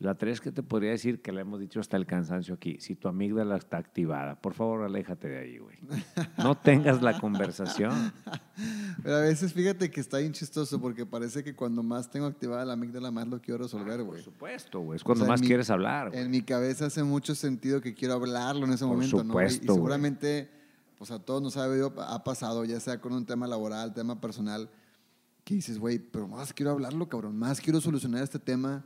[0.00, 2.94] La tres que te podría decir, que le hemos dicho hasta el cansancio aquí, si
[2.96, 5.76] tu amígdala está activada, por favor aléjate de ahí, güey.
[6.38, 8.10] No tengas la conversación.
[9.02, 12.64] Pero a veces fíjate que está bien chistoso porque parece que cuando más tengo activada
[12.64, 14.22] la amígdala, más lo quiero resolver, güey.
[14.22, 14.96] Por supuesto, güey.
[14.96, 16.22] Es cuando O sea, en más mi- quieres hablar, güey.
[16.22, 19.22] En mi cabeza hace mucho sentido que quiero hablarlo en ese Por momento, ¿no?
[19.22, 20.50] Y- supuesto, seguramente,
[20.96, 21.66] pues a todos nos ha,
[22.14, 24.70] ha pasado, ya sea con un tema laboral, tema personal,
[25.44, 28.84] que dices, güey, pero más quiero hablarlo, cabrón, más quiero solucionar este tema,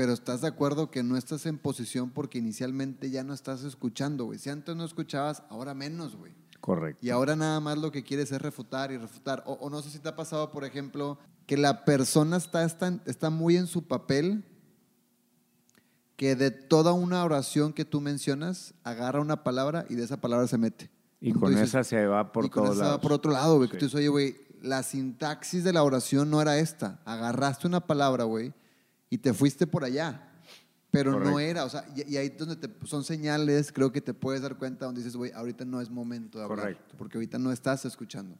[0.00, 4.24] pero estás de acuerdo que no estás en posición porque inicialmente ya no estás escuchando,
[4.24, 4.38] güey.
[4.38, 6.32] Si antes no escuchabas, ahora menos, güey.
[6.58, 7.04] Correcto.
[7.04, 9.42] Y ahora nada más lo que quieres es refutar y refutar.
[9.44, 12.98] O, o no sé si te ha pasado, por ejemplo, que la persona está, está,
[13.04, 14.42] está muy en su papel,
[16.16, 20.46] que de toda una oración que tú mencionas, agarra una palabra y de esa palabra
[20.46, 20.90] se mete.
[21.20, 23.32] Y Como con dices, esa se va por y con todos esa va por otro
[23.32, 23.68] lado, güey.
[23.68, 23.76] que.
[23.76, 27.00] Tú dices, oye, güey, la sintaxis de la oración no era esta.
[27.04, 28.54] Agarraste una palabra, güey,
[29.10, 30.28] y te fuiste por allá.
[30.92, 34.12] Pero no era, o sea, y, y ahí donde te, son señales, creo que te
[34.12, 36.58] puedes dar cuenta donde dices, güey, ahorita no es momento de hablar.
[36.58, 36.94] Correcto.
[36.98, 38.36] Porque ahorita no estás escuchando.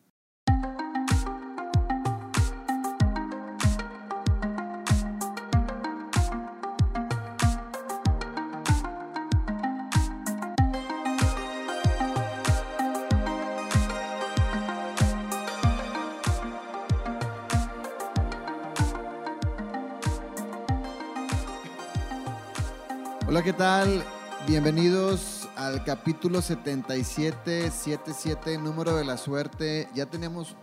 [23.30, 24.02] Hola, ¿qué tal?
[24.48, 29.88] Bienvenidos al capítulo 77, 77, número de la suerte.
[29.94, 30.56] Ya tenemos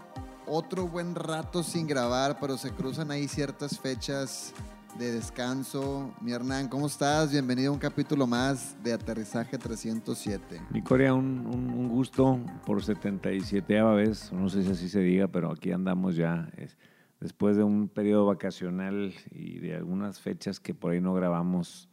[0.45, 4.53] otro buen rato sin grabar, pero se cruzan ahí ciertas fechas
[4.99, 6.13] de descanso.
[6.21, 7.31] Mi Hernán, ¿cómo estás?
[7.31, 10.61] Bienvenido a un capítulo más de Aterrizaje 307.
[10.69, 15.29] Mi Corea, un, un- un gusto por 77 vez, no sé si así se diga,
[15.29, 16.49] pero aquí andamos ya.
[16.57, 16.77] es-
[17.21, 21.87] después de un periodo vacacional y de algunas fechas que por ahí no grabamos.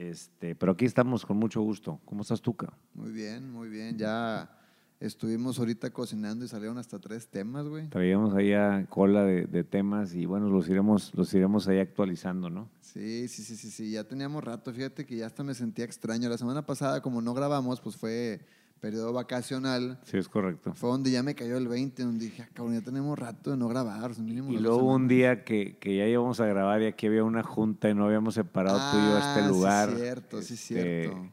[0.00, 2.00] Este, pero aquí estamos con mucho gusto.
[2.06, 2.78] ¿Cómo estás tú, cabrón?
[2.94, 3.98] Muy bien, muy bien.
[3.98, 4.50] Ya
[4.98, 7.90] estuvimos ahorita cocinando y salieron hasta tres temas, güey.
[7.90, 12.48] Traíamos ahí a cola de, de temas y bueno, los iremos, los iremos ahí actualizando,
[12.48, 12.70] ¿no?
[12.80, 16.30] Sí, sí, sí, sí, sí, ya teníamos rato, fíjate que ya hasta me sentía extraño.
[16.30, 18.40] La semana pasada, como no grabamos, pues fue
[18.80, 20.00] periodo vacacional.
[20.04, 20.72] Sí, es correcto.
[20.74, 23.56] Fue donde ya me cayó el 20, donde dije, ah, cabrón, ya tenemos rato de
[23.56, 24.18] no grabar.
[24.18, 25.08] mínimo Y luego un semanas".
[25.08, 28.34] día que, que ya íbamos a grabar y aquí había una junta y no habíamos
[28.34, 29.90] separado tú y yo a Ah, este lugar.
[29.90, 30.66] Sí, cierto, sí, Este,
[31.02, 31.32] cierto.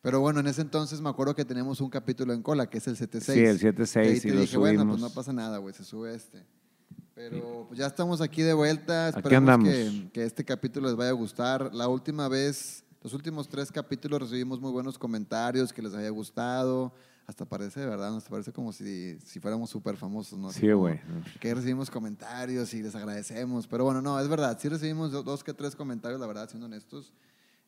[0.00, 2.86] Pero bueno, en ese entonces me acuerdo que teníamos un capítulo en cola, que es
[2.88, 3.38] el 76.
[3.38, 5.00] Sí, el 76 Y y lo dije, bueno, pues subimos.
[5.10, 6.44] no pasa nada, güey, se sube este.
[7.14, 9.08] Pero pues ya estamos aquí de vuelta.
[9.08, 9.68] Aquí Esperemos andamos.
[9.68, 11.74] que, que este capítulo les vaya a gustar.
[11.74, 16.92] La última vez, los últimos tres capítulos recibimos muy buenos comentarios, que les haya gustado.
[17.26, 20.50] Hasta parece, de verdad, nos parece como si, si fuéramos súper famosos, ¿no?
[20.50, 20.98] Sí, güey.
[21.40, 23.66] Que recibimos comentarios y les agradecemos.
[23.66, 26.64] Pero bueno, no, es verdad, sí recibimos do- dos que tres comentarios, la verdad, siendo
[26.66, 27.12] honestos.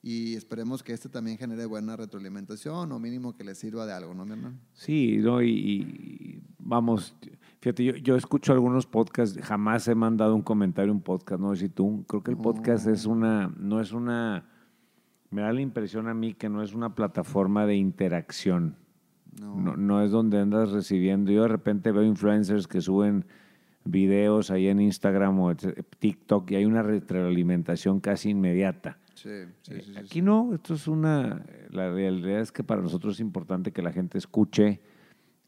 [0.02, 4.14] Y esperemos que este también genere buena retroalimentación o mínimo que les sirva de algo,
[4.14, 4.56] ¿no, mi hermano?
[4.72, 7.14] Sí, no, y, y vamos,
[7.60, 11.64] fíjate, yo, yo escucho algunos podcasts, jamás he mandado un comentario un podcast, no sé
[11.64, 14.48] si tú, creo que el podcast es una, no es una,
[15.30, 18.76] me da la impresión a mí que no es una plataforma de interacción,
[19.40, 19.54] No.
[19.56, 23.24] no, no es donde andas recibiendo, yo de repente veo influencers que suben
[23.84, 28.98] videos ahí en Instagram o TikTok y hay una retroalimentación casi inmediata.
[29.14, 29.28] Sí,
[29.62, 33.20] sí, sí, sí, Aquí no, esto es una, la realidad es que para nosotros es
[33.20, 34.80] importante que la gente escuche,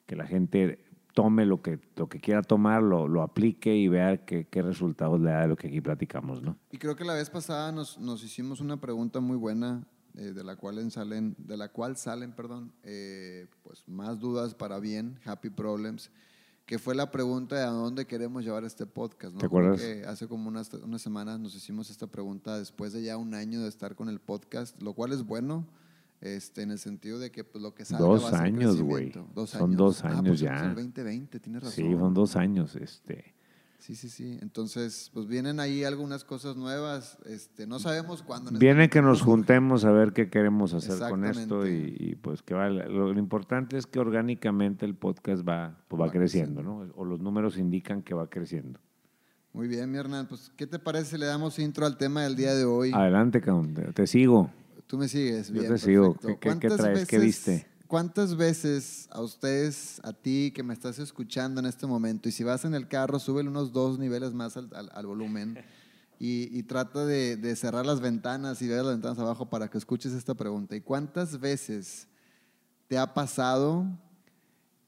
[0.07, 0.79] que la gente
[1.13, 5.21] tome lo que, lo que quiera tomar, lo, lo aplique y vea qué, qué resultados
[5.21, 6.57] le da de lo que aquí platicamos, ¿no?
[6.71, 10.45] Y creo que la vez pasada nos, nos hicimos una pregunta muy buena eh, de
[10.45, 15.19] la cual en salen, de la cual salen, perdón, eh, pues más dudas para bien,
[15.25, 16.11] happy problems,
[16.67, 19.33] que fue la pregunta de a dónde queremos llevar este podcast.
[19.33, 19.41] ¿no?
[19.41, 19.81] ¿Te acuerdas?
[19.81, 23.63] que hace como unas, unas semanas nos hicimos esta pregunta después de ya un año
[23.63, 25.67] de estar con el podcast, lo cual es bueno.
[26.23, 28.81] Este, en el sentido de que pues, lo que salga Dos va a ser años,
[28.81, 29.07] güey.
[29.11, 29.35] crecimiento.
[29.35, 29.77] Dos Son años.
[29.77, 30.55] dos Ah, años pues, ya.
[30.65, 31.75] el 2020, tienes razón.
[31.85, 32.77] Sí, son dos años.
[32.77, 33.35] Este.
[33.79, 34.39] Sí, sí, sí.
[34.41, 37.19] Entonces, pues vienen ahí algunas cosas nuevas.
[37.27, 38.53] Este, no sabemos cuándo.
[38.57, 42.69] Viene que nos juntemos a ver qué queremos hacer con esto y, pues que va,
[42.71, 46.89] lo, lo importante es que orgánicamente el podcast va, pues va, Va creciendo, ¿no?
[46.95, 48.79] O los números indican que va creciendo.
[49.53, 50.29] Muy bien, mi Hernán.
[50.29, 52.93] Pues, ¿qué te parece si le damos intro al tema del día de hoy?
[52.95, 54.49] Adelante, cabrón, te sigo.
[54.87, 55.49] Tú me sigues.
[55.49, 56.15] Yo Bien, te sigo.
[56.15, 57.09] ¿Qué- qué- qué ¿Cuántas traes?
[57.09, 57.67] ¿Qué viste?
[57.87, 62.43] ¿Cuántas veces a ustedes, a ti que me estás escuchando en este momento, y si
[62.43, 65.59] vas en el carro, súbele unos dos niveles más al, al- al volumen
[66.19, 69.77] y, y trata de, de cerrar las ventanas y ver las ventanas abajo para que
[69.77, 70.75] escuches esta pregunta?
[70.75, 72.09] ¿Y cuántas veces
[72.89, 73.85] te ha pasado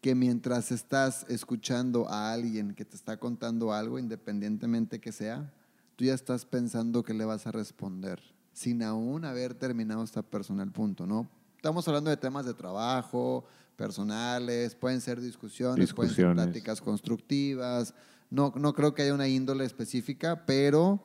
[0.01, 5.53] que mientras estás escuchando a alguien que te está contando algo, independientemente que sea,
[5.97, 8.21] tú ya estás pensando que le vas a responder?
[8.55, 11.29] Sin aún haber terminado esta persona el punto, ¿no?
[11.57, 13.45] Estamos hablando de temas de trabajo,
[13.77, 16.45] personales, pueden ser discusiones, pueden ser Discusiones.
[16.47, 17.95] pláticas constructivas.
[18.31, 21.05] No, no creo que haya una índole específica, pero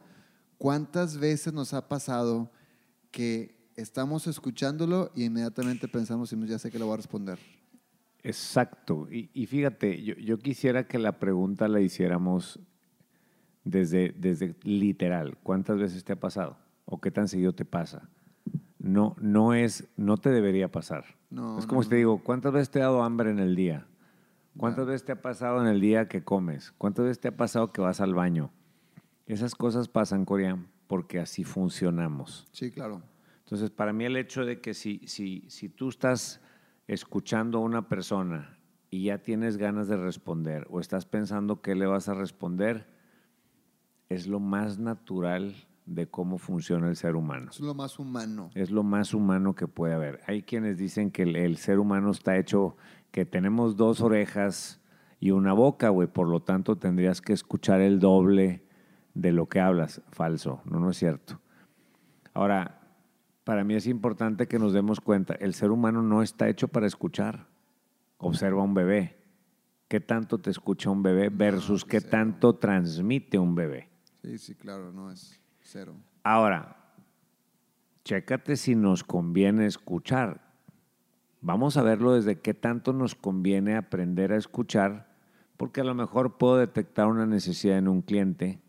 [0.57, 2.51] ¿cuántas veces nos ha pasado
[3.12, 7.40] que estamos escuchándolo y inmediatamente pensamos, "Y ya sé que le voy a responder?
[8.22, 9.07] Exacto.
[9.12, 12.60] Y, y fíjate, yo, yo quisiera que la pregunta la hiciéramos
[13.63, 15.38] desde, desde literal.
[15.42, 16.57] ¿Cuántas veces te ha pasado?
[16.92, 18.10] ¿O qué tan seguido te pasa?
[18.80, 21.06] No, no es, no te debería pasar.
[21.30, 21.98] No, es no, como si te no.
[22.00, 23.86] digo, ¿cuántas veces te ha dado hambre en el día?
[24.58, 26.74] ¿Cuántas veces te ha pasado en el día que comes?
[26.80, 28.50] ¿Cuántas veces te ha pasado que vas al baño?
[29.28, 30.58] Esas cosas pasan, Corea,
[30.88, 32.48] porque así funcionamos.
[32.52, 33.04] Sí, claro.
[33.44, 36.42] Entonces, para mí el hecho de que si, si, si tú estás
[36.88, 38.58] escuchando a una persona
[38.90, 42.88] y ya tienes ganas de responder o estás pensando qué le vas a responder,
[44.10, 45.54] es lo más natural
[45.90, 47.50] de cómo funciona el ser humano.
[47.52, 48.52] Es lo más humano.
[48.54, 50.22] Es lo más humano que puede haber.
[50.28, 52.78] Hay quienes dicen que el, el ser humano está hecho,
[53.12, 54.80] que tenemos dos orejas
[55.20, 58.64] y una boca, güey, por lo tanto tendrías que escuchar el doble
[59.16, 60.02] de lo que hablas.
[60.12, 61.42] Falso, no, no es cierto.
[62.34, 62.82] Ahora,
[63.44, 66.86] para mí es importante que nos demos cuenta, el ser humano no está hecho para
[66.86, 67.48] escuchar.
[68.18, 69.18] Observa a un bebé.
[69.88, 73.90] ¿Qué tanto te escucha un bebé versus qué tanto transmite un bebé?
[74.22, 75.39] Sí, sí, claro, no es
[75.69, 75.95] cero.
[76.24, 76.77] Ahora,
[78.04, 80.42] chécate si nos conviene escuchar.
[81.42, 85.16] Vamos a verlo desde qué tanto nos conviene aprender a escuchar,
[85.57, 88.60] porque a lo mejor puedo detectar una necesidad en un cliente,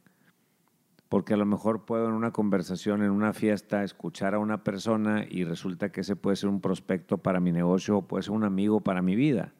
[1.08, 5.24] porque a lo mejor puedo en una conversación, en una fiesta, escuchar a una persona
[5.28, 8.44] y resulta que ese puede ser un prospecto para mi negocio o puede ser un
[8.44, 9.54] amigo para mi vida.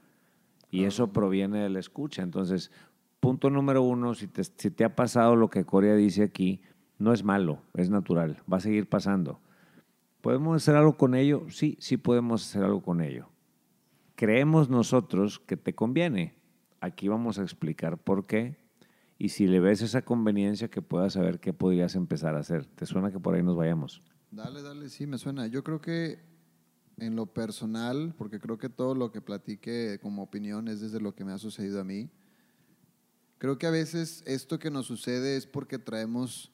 [0.70, 2.22] Y eso proviene de la escucha.
[2.22, 2.70] Entonces,
[3.19, 6.60] punto número uno, si te, si te ha pasado lo que Corea dice aquí,
[7.00, 9.41] no es malo, es natural, va a seguir pasando.
[10.20, 11.47] ¿Podemos hacer algo con ello?
[11.49, 13.29] Sí, sí podemos hacer algo con ello.
[14.14, 16.35] Creemos nosotros que te conviene.
[16.81, 18.58] Aquí vamos a explicar por qué.
[19.19, 22.67] Y si le ves esa conveniencia, que puedas saber qué podrías empezar a hacer.
[22.67, 24.02] ¿Te suena que por ahí nos vayamos?
[24.31, 25.47] Dale, dale, sí, me suena.
[25.47, 26.20] Yo creo que
[26.99, 31.14] en lo personal, porque creo que todo lo que platique como opinión es desde lo
[31.14, 32.11] que me ha sucedido a mí,
[33.38, 36.52] creo que a veces esto que nos sucede es porque traemos,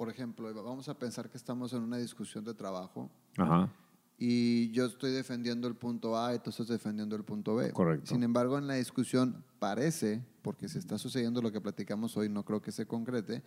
[0.00, 3.70] por ejemplo, vamos a pensar que estamos en una discusión de trabajo Ajá.
[4.16, 7.70] y yo estoy defendiendo el punto A y tú estás defendiendo el punto B.
[7.70, 8.06] Correcto.
[8.06, 12.46] Sin embargo, en la discusión parece, porque se está sucediendo lo que platicamos hoy, no
[12.46, 13.42] creo que se concrete,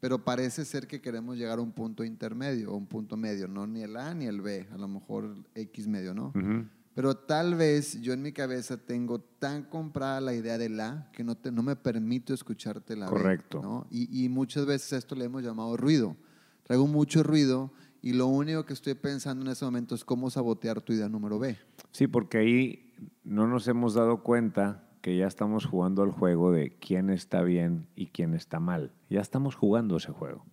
[0.00, 3.66] pero parece ser que queremos llegar a un punto intermedio o un punto medio, no
[3.66, 6.28] ni el A ni el B, a lo mejor X medio, ¿no?
[6.28, 6.64] Ujú.
[6.98, 11.22] Pero tal vez yo en mi cabeza tengo tan comprada la idea del A que
[11.22, 13.62] no, te, no me permito escucharte la B, Correcto.
[13.62, 13.86] ¿no?
[13.88, 16.16] Y, y muchas veces esto le hemos llamado ruido.
[16.64, 17.70] Traigo mucho ruido
[18.02, 21.38] y lo único que estoy pensando en ese momento es cómo sabotear tu idea número
[21.38, 21.56] B.
[21.92, 22.92] Sí, porque ahí
[23.22, 27.86] no nos hemos dado cuenta que ya estamos jugando el juego de quién está bien
[27.94, 28.92] y quién está mal.
[29.08, 30.44] Ya estamos jugando ese juego.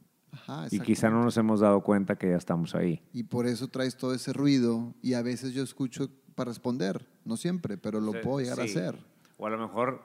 [0.47, 3.01] Ajá, Y quizá no nos hemos dado cuenta que ya estamos ahí.
[3.13, 7.38] Y por eso traes todo ese ruido y a veces yo escucho para responder, no
[7.38, 8.71] siempre, pero lo Sí, puedo llegar a sí.
[8.77, 8.97] hacer.
[9.38, 10.01] O a lo mejor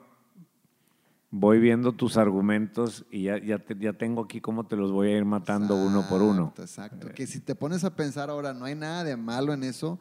[1.29, 5.09] voy viendo tus argumentos y ya, ya, te- ya tengo aquí cómo te los voy
[5.09, 6.53] a ir matando uno por uno.
[6.57, 7.13] Exacto, Exacto.
[7.15, 9.99] Que si te pones a pensar ahora, no hay nada de malo en eso.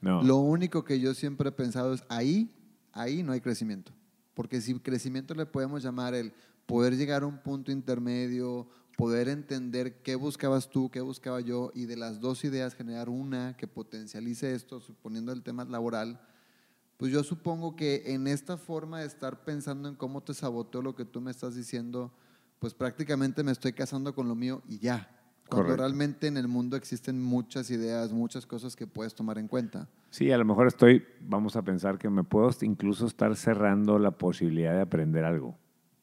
[0.00, 0.22] No.
[0.22, 2.50] Lo único que yo siempre he pensado es ahí,
[2.92, 3.92] ahí no hay crecimiento.
[4.34, 6.32] Porque si crecimiento le podemos llamar el
[6.66, 8.66] poder llegar a un punto intermedio,
[9.02, 13.56] poder entender qué buscabas tú, qué buscaba yo, y de las dos ideas generar una
[13.56, 16.20] que potencialice esto, suponiendo el tema laboral,
[16.98, 20.94] pues yo supongo que en esta forma de estar pensando en cómo te saboteó lo
[20.94, 22.12] que tú me estás diciendo,
[22.60, 25.10] pues prácticamente me estoy casando con lo mío y ya.
[25.48, 25.82] Cuando Correcto.
[25.82, 29.88] realmente en el mundo existen muchas ideas, muchas cosas que puedes tomar en cuenta.
[30.10, 34.12] Sí, a lo mejor estoy, vamos a pensar que me puedo incluso estar cerrando la
[34.12, 35.58] posibilidad de aprender algo.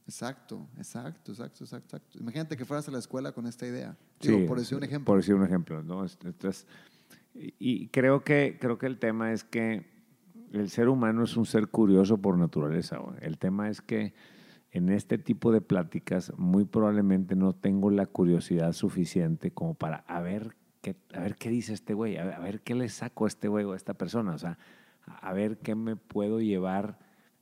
[0.09, 1.97] Exacto, exacto, exacto, exacto.
[1.97, 2.19] exacto.
[2.19, 3.95] Imagínate que fueras a la escuela con esta idea.
[4.19, 5.05] Sí, Digo, por decir un ejemplo.
[5.05, 6.03] Por decir un ejemplo, ¿no?
[6.03, 6.65] Entonces,
[7.35, 9.85] y creo que, creo que el tema es que
[10.51, 12.99] el ser humano es un ser curioso por naturaleza.
[13.21, 14.15] El tema es que
[14.71, 20.21] en este tipo de pláticas muy probablemente no tengo la curiosidad suficiente como para a
[20.21, 23.47] ver qué, a ver qué dice este güey, a ver, qué le saco a este
[23.47, 24.33] güey o a esta persona.
[24.33, 24.57] O sea,
[25.05, 26.97] a a ver qué me puedo llevar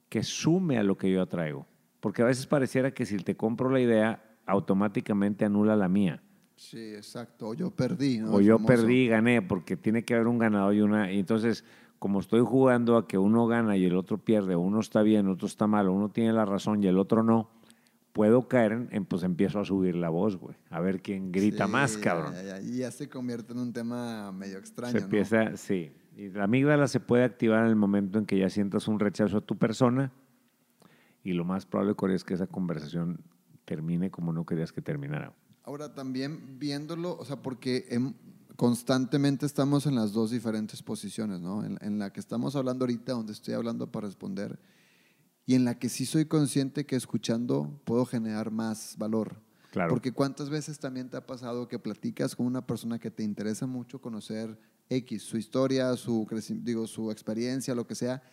[0.10, 1.66] que sume a lo que yo traigo.
[2.00, 6.22] Porque a veces pareciera que si te compro la idea, automáticamente anula la mía.
[6.56, 7.50] Sí, exacto.
[7.50, 8.20] O yo perdí.
[8.20, 8.34] ¿no?
[8.34, 8.74] O yo famoso.
[8.74, 11.12] perdí y gané, porque tiene que haber un ganador y una.
[11.12, 11.64] Y entonces,
[12.00, 15.28] como estoy jugando a que uno gana y el otro pierde, o uno está bien,
[15.28, 17.50] otro está mal, uno tiene la razón y el otro no,
[18.14, 20.56] puedo caer en, en, pues empiezo a subir la voz, güey.
[20.72, 22.34] A ver quién grita Sí, más, cabrón.
[22.34, 25.04] ya, ya, Y ya se convierte en un tema medio extraño, Se ¿no?
[25.06, 25.92] empieza, sí.
[26.16, 29.38] Y la amígdala se puede activar en el momento en que ya sientas un rechazo
[29.38, 30.12] a tu persona
[31.28, 33.20] y lo más probable Corey, es que esa conversación
[33.66, 35.36] termine como no querías que terminara.
[35.64, 38.14] Ahora también viéndolo, o sea, porque em-
[38.56, 41.66] constantemente estamos en las dos diferentes posiciones, ¿no?
[41.66, 44.58] En, en la que estamos hablando ahorita, donde estoy hablando para responder,
[45.46, 49.42] y en la que sí soy consciente que escuchando puedo generar más valor.
[49.72, 49.90] Claro.
[49.90, 53.68] Porque cuántas veces también te ha pasado que platicas con una persona que te interesa
[53.68, 54.58] mucho conocer
[54.88, 56.26] X, su historia, su,
[56.64, 58.24] digo, su experiencia, lo que sea,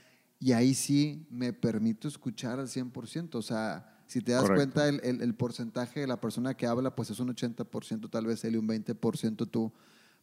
[0.40, 3.38] y ahí sí me permito escuchar al 100%.
[3.38, 4.74] O sea, si te das Correcto.
[4.74, 8.26] cuenta, el, el- el porcentaje de la persona que habla, pues es un 80% tal
[8.26, 9.72] vez él y un 20% tú.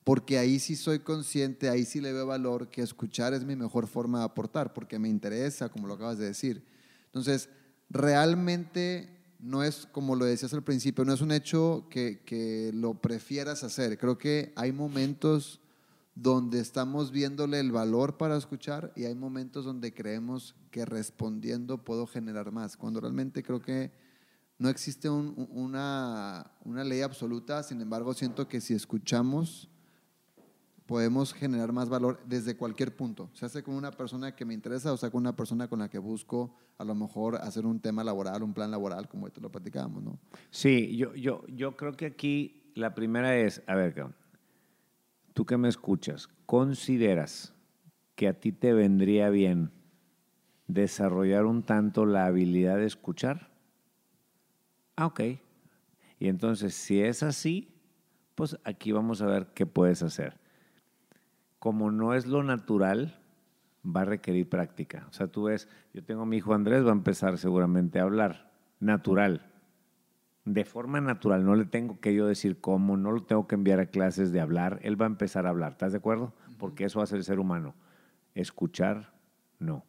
[0.04, 3.86] Porque ahí sí soy consciente, ahí sí le veo valor que escuchar es mi mejor
[3.88, 6.64] forma de aportar, porque me interesa, como lo acabas de decir.
[7.06, 7.50] Entonces,
[7.90, 12.96] realmente no es, como lo decías al principio, no es un hecho que, que lo
[12.96, 13.98] prefieras hacer.
[13.98, 15.61] Creo que hay momentos
[16.22, 22.06] donde estamos viéndole el valor para escuchar y hay momentos donde creemos que respondiendo puedo
[22.06, 23.92] generar más, cuando realmente creo que
[24.60, 29.68] no existe un- un- una, una ley absoluta, sin embargo siento que si escuchamos
[30.86, 34.92] podemos generar más valor desde cualquier punto, se hace con una persona que me interesa
[34.92, 38.04] o sea con una persona con la que busco a lo mejor hacer un tema
[38.04, 40.20] laboral, un plan laboral, como ahorita lo platicábamos, ¿no?
[40.50, 44.16] Sí, yo, yo, yo creo que aquí la primera es, a ver, cabrón,
[45.34, 47.54] tú que me escuchas, ¿consideras
[48.16, 49.72] que a ti te vendría bien
[50.68, 53.50] desarrollar un tanto la habilidad de escuchar?
[54.96, 55.22] Ah, ok.
[56.20, 57.74] Y entonces, si es así,
[58.36, 60.40] pues aquí vamos a ver qué puedes hacer.
[61.60, 63.20] Como no es lo natural,
[63.84, 65.08] va a requerir práctica.
[65.10, 68.04] O sea, tú ves, yo tengo a mi hijo Andrés, va a empezar seguramente a
[68.04, 69.51] hablar natural
[70.46, 73.80] de forma natural, no le tengo que yo decir cómo, no lo tengo que enviar
[73.80, 76.34] a clases de hablar, él va a empezar a hablar, ¿estás de acuerdo?
[76.58, 77.76] Porque eso hace el ser humano.
[78.34, 79.12] Escuchar,
[79.60, 79.86] no.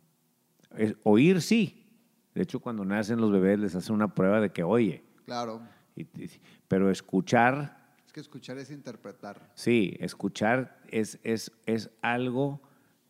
[0.76, 1.86] Es- oír, sí.
[2.34, 5.62] De hecho, cuando nacen los bebés les hacen una prueba de que oye, Claro,
[5.94, 6.30] Y- y-
[6.68, 9.52] pero escuchar, es que escuchar es interpretar.
[9.54, 12.60] sí, escuchar es, es, es algo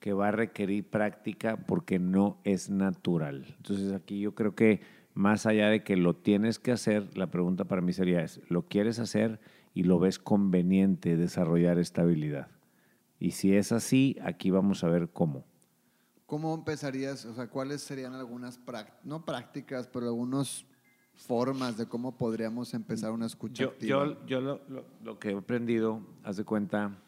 [0.01, 3.47] que va a requerir práctica porque no es natural.
[3.57, 4.81] Entonces aquí yo creo que
[5.15, 8.69] más allá de que lo tienes que hacer, la pregunta para mí sería es, ¿lo
[8.69, 9.41] quieres hacer
[9.75, 12.49] y lo ves conveniente desarrollar esta habilidad?
[13.19, 15.45] Y si es así, aquí vamos a ver cómo.
[16.27, 17.25] ¿Cómo empezarías?
[17.27, 18.59] O sea, ¿cuáles serían algunas,
[19.05, 20.65] no prácticas, pero algunas
[21.15, 24.07] formas de cómo podríamos empezar una escucha Yo, activa?
[24.07, 26.99] yo, yo lo, lo- lo que he aprendido, haz de cuenta,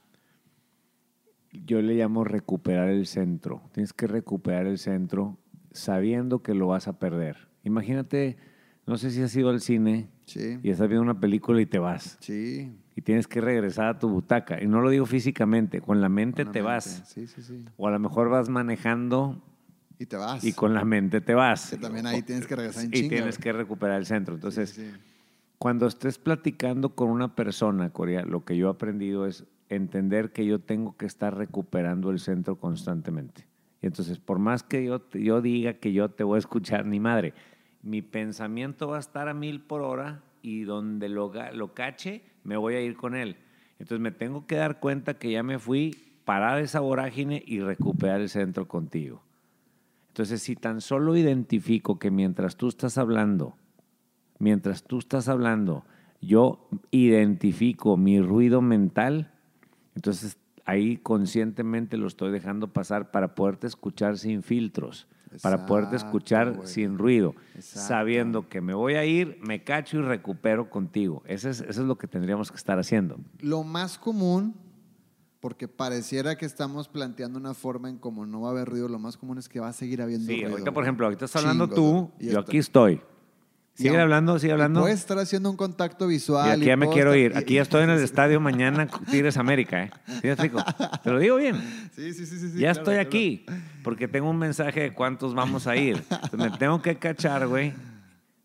[1.52, 3.62] yo le llamo recuperar el centro.
[3.72, 5.38] Tienes que recuperar el centro
[5.72, 7.48] sabiendo que lo vas a perder.
[7.64, 8.36] Imagínate,
[8.86, 11.78] no sé si has ido al cine Sí, y estás viendo una película y te
[11.78, 12.16] vas.
[12.20, 12.72] sí.
[12.96, 14.62] Y tienes que regresar a tu butaca.
[14.62, 16.62] Y no lo digo físicamente, con la mente con la te mente.
[16.62, 17.02] vas.
[17.08, 17.64] Sí, sí, sí.
[17.76, 19.42] O a lo mejor vas manejando
[19.98, 20.44] Y te vas.
[20.44, 21.70] y con la mente te vas.
[21.70, 24.34] Que también ahí tienes que regresar en Y chinga, tienes que recuperar el centro.
[24.36, 24.96] Entonces, Sí, sí.
[25.58, 30.46] cuando estés platicando con una persona, Corea, lo que yo he aprendido es entender que
[30.46, 33.44] yo tengo que estar recuperando el centro constantemente.
[33.82, 37.00] Y entonces, por más que yo, yo diga que yo te voy a escuchar, ni
[37.00, 37.34] madre,
[37.84, 42.56] mi pensamiento va a estar a mil por hora y donde lo, lo cache, me
[42.56, 43.36] voy a ir con él.
[43.78, 48.20] Entonces, me tengo que dar cuenta que ya me fui, parar esa vorágine y recuperar
[48.20, 49.22] el centro contigo.
[50.08, 53.56] Entonces, si tan solo identifico que mientras tú estás hablando,
[54.38, 55.84] mientras tú estás hablando,
[56.20, 59.32] yo identifico mi ruido mental,
[59.94, 65.06] entonces ahí conscientemente lo estoy dejando pasar para poderte escuchar sin filtros,
[65.42, 67.80] para poderte escuchar sin ruido, Exacto.
[67.88, 71.22] sabiendo que me voy a ir, me cacho y recupero contigo.
[71.26, 73.18] Eso es, eso es lo que tendríamos que estar haciendo.
[73.40, 74.54] Lo más común,
[75.40, 78.98] porque pareciera que estamos planteando una forma en como no va a haber ruido, lo
[78.98, 80.50] más común es que va a seguir habiendo Sí, ruido.
[80.52, 83.00] ahorita, por ejemplo, ahorita estás hablando tú, yo esto- aquí estoy.
[83.74, 84.80] Sigue hablando, sigue hablando.
[84.82, 86.46] Puedes estar haciendo un contacto visual.
[86.48, 87.36] Y aquí y ya me quiero estar- ir.
[87.36, 89.90] Aquí ya estoy en el estadio mañana, Tigres América, ¿eh?
[90.06, 90.64] ¿Sí me explico?
[91.02, 91.56] Te lo digo bien.
[91.94, 93.08] Sí, sí, sí, sí, ya claro, estoy claro.
[93.08, 93.46] aquí,
[93.82, 96.02] porque tengo un mensaje de cuántos vamos a ir.
[96.08, 97.72] Entonces, me tengo que cachar, güey.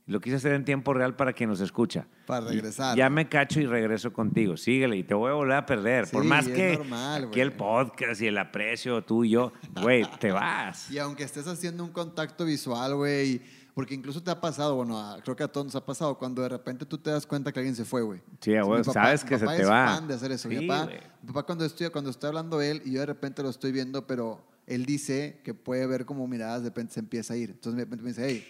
[0.08, 2.08] Lo quise hacer en tiempo real para quien nos escucha.
[2.26, 2.98] Para regresar.
[2.98, 4.58] Ya me cacho y regreso contigo.
[4.58, 6.08] Síguele y te voy a volver a perder.
[6.10, 10.32] Por más que normal, aquí el podcast y el aprecio, tú y yo, güey, te
[10.32, 10.90] vas.
[10.90, 15.22] Y aunque estés haciendo un contacto visual, güey, porque incluso te ha pasado, bueno, a-
[15.22, 17.60] creo que a todos nos ha pasado, cuando de repente tú te das cuenta que
[17.60, 18.22] alguien se fue, güey.
[18.42, 18.52] Sí,
[18.88, 19.86] papá- sabes mi que se papá te es va.
[19.96, 20.50] fan de hacer eso.
[20.50, 20.98] Sí, mi papá, güey.
[21.22, 24.06] mi papá cuando estoy, cuando estoy hablando él y yo de repente lo estoy viendo,
[24.08, 27.50] pero él dice que puede ver como miradas, de repente se empieza a ir.
[27.52, 28.46] Entonces de repente me dice, hey,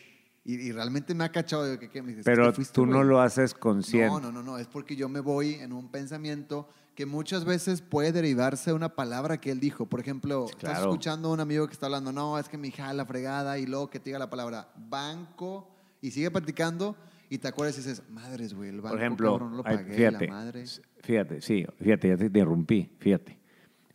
[0.45, 2.85] Y, y realmente me ha cachado de que, que me dices, Pero "¿Te fuiste, tú
[2.85, 3.07] no güey?".
[3.09, 4.07] lo haces consciente.
[4.09, 6.67] No, no, no, no, es porque yo me voy en un pensamiento
[6.99, 9.85] que muchas veces puede derivarse de una palabra que él dijo.
[9.85, 12.91] Por ejemplo, estás escuchando a un amigo que está hablando, no, es que mi hija
[12.91, 16.97] la fregada y luego que te diga la palabra banco y sigue platicando
[17.29, 19.93] y te acuerdas y dices, madres, güey, el banco, Por ejemplo, cabrón, no lo pagué,
[19.93, 20.65] fíjate, la madre.
[21.01, 23.39] fíjate, sí, fíjate, ya te interrumpí, fíjate.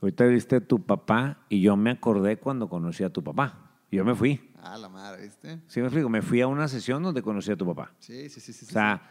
[0.01, 3.71] Ahorita viste tu papá y yo me acordé cuando conocí a tu papá.
[3.91, 4.51] Yo me fui.
[4.63, 5.61] Ah, la madre, ¿viste?
[5.67, 6.09] ¿Sí me explico?
[6.09, 7.93] Me fui a una sesión donde conocí a tu papá.
[7.99, 8.65] Sí, sí, sí, sí.
[8.67, 9.03] O sea,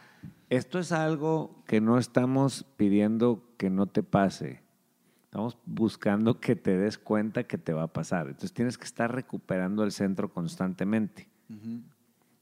[0.50, 4.62] esto es algo que no estamos pidiendo que no te pase.
[5.24, 8.26] Estamos buscando que te des cuenta que te va a pasar.
[8.26, 11.28] Entonces tienes que estar recuperando el centro constantemente.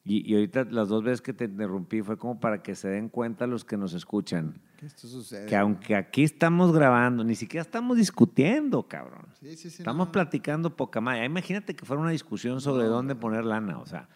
[0.05, 3.09] Y, y ahorita las dos veces que te interrumpí fue como para que se den
[3.09, 4.61] cuenta los que nos escuchan.
[4.77, 5.47] Que esto sucede.
[5.47, 9.27] Que aunque aquí estamos grabando, ni siquiera estamos discutiendo, cabrón.
[9.41, 9.79] Sí, sí, sí.
[9.83, 10.13] Estamos no.
[10.13, 11.25] platicando poca madre.
[11.25, 13.21] Imagínate que fuera una discusión sobre No, dónde no.
[13.21, 13.79] poner lana.
[13.79, 14.09] O sea,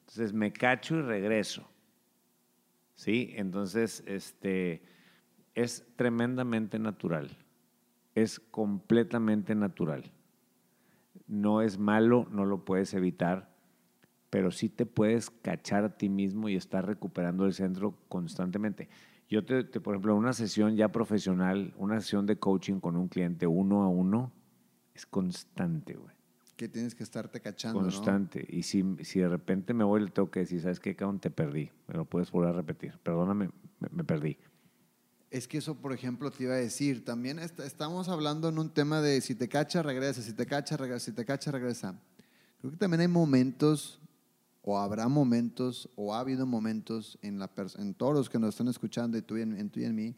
[0.00, 1.68] entonces me cacho y regreso.
[2.94, 3.32] ¿Sí?
[3.36, 4.82] Entonces, este,
[5.54, 7.36] es tremendamente natural.
[8.14, 10.12] Es completamente natural.
[11.26, 13.52] No es malo, no lo puedes evitar,
[14.30, 18.88] pero sí te puedes cachar a ti mismo y estar recuperando el centro constantemente.
[19.28, 23.46] Yo, te, por ejemplo, una sesión ya profesional, una sesión de coaching con un cliente
[23.46, 24.32] uno a uno,
[24.94, 26.13] es constante, güey.
[26.56, 27.86] Que tienes que estarte cachando, ¿no?
[27.86, 28.46] Constante.
[28.48, 31.18] Y si, si de repente me voy, le tengo que decir, ¿sabes qué, cabrón?
[31.18, 31.70] Te perdí.
[31.88, 32.96] Me lo puedes volver a repetir.
[33.02, 34.36] Perdóname, me, me perdí.
[35.30, 38.70] Es que eso, por ejemplo, te iba a decir, también est- estamos hablando en un
[38.70, 41.98] tema de si te cacha, regresa, si te cacha, regresa, si te cacha, regresa.
[42.60, 43.98] Creo que también hay momentos,
[44.62, 48.68] o habrá momentos, o ha habido momentos en, la en todos los que nos están
[48.68, 50.14] escuchando, y tú y en, en tú y en mí,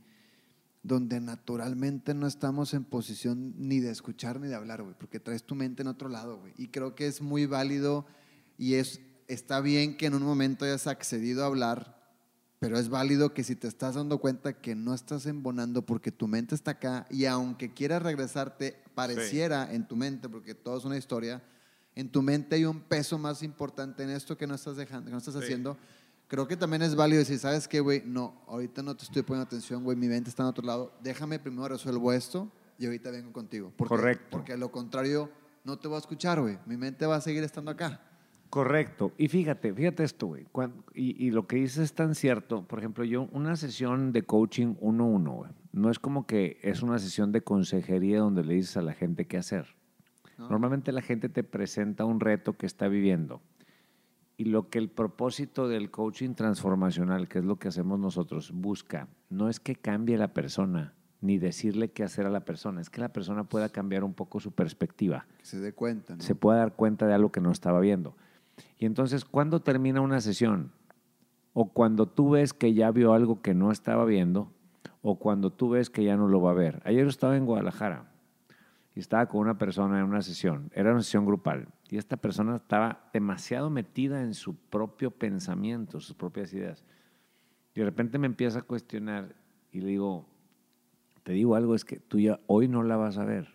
[0.86, 5.42] donde naturalmente no estamos en posición ni de escuchar ni de hablar, güey, porque traes
[5.42, 6.52] tu mente en otro lado, güey.
[6.56, 8.06] Y creo que es muy válido
[8.56, 11.96] y es, está bien que en un momento hayas accedido a hablar,
[12.60, 16.28] pero es válido que si te estás dando cuenta que no estás embonando porque tu
[16.28, 20.96] mente está acá y aunque quieras regresarte, pareciera en tu mente, porque todo es una
[20.96, 21.42] historia,
[21.96, 25.12] en tu mente hay un peso más importante en esto que no estás dejando, que
[25.12, 25.76] no estás haciendo.
[26.28, 28.02] Creo que también es válido decir, ¿sabes qué, güey?
[28.04, 30.92] No, ahorita no te estoy poniendo atención, güey, mi mente está en otro lado.
[31.02, 33.72] Déjame primero resuelvo esto y ahorita vengo contigo.
[33.76, 34.26] Porque, Correcto.
[34.30, 35.30] Porque a lo contrario,
[35.64, 36.58] no te voy a escuchar, güey.
[36.66, 38.00] Mi mente va a seguir estando acá.
[38.50, 39.12] Correcto.
[39.18, 40.46] Y fíjate, fíjate esto, güey.
[40.94, 42.66] Y, y lo que dices es tan cierto.
[42.66, 46.58] Por ejemplo, yo, una sesión de coaching uno a uno, güey, no es como que
[46.62, 49.76] es una sesión de consejería donde le dices a la gente qué hacer.
[50.38, 50.48] ¿no?
[50.48, 53.42] Normalmente la gente te presenta un reto que está viviendo.
[54.36, 59.08] Y lo que el propósito del coaching transformacional, que es lo que hacemos nosotros, busca,
[59.30, 63.00] no es que cambie la persona, ni decirle qué hacer a la persona, es que
[63.00, 66.22] la persona pueda cambiar un poco su perspectiva Que se dé cuenta, ¿no?
[66.22, 68.14] se pueda dar cuenta de algo que no estaba viendo.
[68.78, 70.72] Y entonces, ¿cuándo termina una sesión?
[71.54, 74.52] O cuando tú ves que ya vio algo que no estaba viendo,
[75.02, 76.82] o cuando tú ves que ya no lo va a ver.
[76.84, 78.10] Ayer estaba en Guadalajara
[78.94, 82.56] y estaba con una persona en una sesión, era una sesión grupal, y esta persona
[82.56, 86.84] estaba demasiado metida en su propio pensamiento, sus propias ideas.
[87.74, 89.34] Y de repente me empieza a cuestionar
[89.70, 90.26] y le digo,
[91.22, 93.48] te digo algo, es que tú ya hoy no la vas a ver.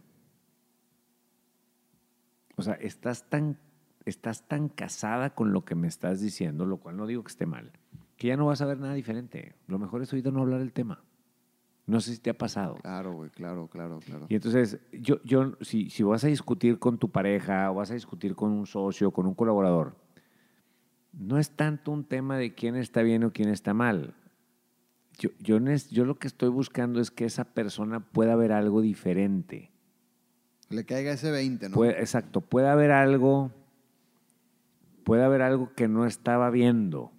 [2.56, 3.58] O sea, estás tan,
[4.06, 7.46] estás tan casada con lo que me estás diciendo, lo cual no digo que esté
[7.46, 7.72] mal,
[8.18, 9.56] que ya no vas a ver nada diferente.
[9.68, 11.02] Lo mejor es ahorita no hablar el tema.
[11.92, 12.76] No sé si te ha pasado.
[12.76, 14.26] Claro, güey, claro, claro, claro.
[14.30, 17.96] Y entonces, yo, yo si, si vas a discutir con tu pareja o vas a
[17.96, 19.98] discutir con un socio, con un colaborador,
[21.12, 24.14] no es tanto un tema de quién está bien o quién está mal.
[25.20, 29.70] Yo, yo, yo lo que estoy buscando es que esa persona pueda ver algo diferente.
[30.70, 31.76] Le caiga ese 20, ¿no?
[31.76, 33.52] Puede- exacto, puede haber algo,
[35.04, 37.12] puede haber algo que no estaba viendo.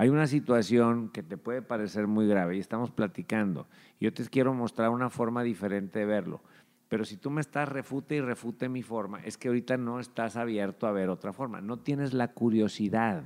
[0.00, 3.68] Hay una situación que te puede parecer muy grave y estamos platicando.
[4.00, 6.40] Yo te quiero mostrar una forma diferente de verlo.
[6.88, 10.36] Pero si tú me estás refute y refute mi forma, es que ahorita no estás
[10.36, 11.60] abierto a ver otra forma.
[11.60, 13.24] No tienes la curiosidad.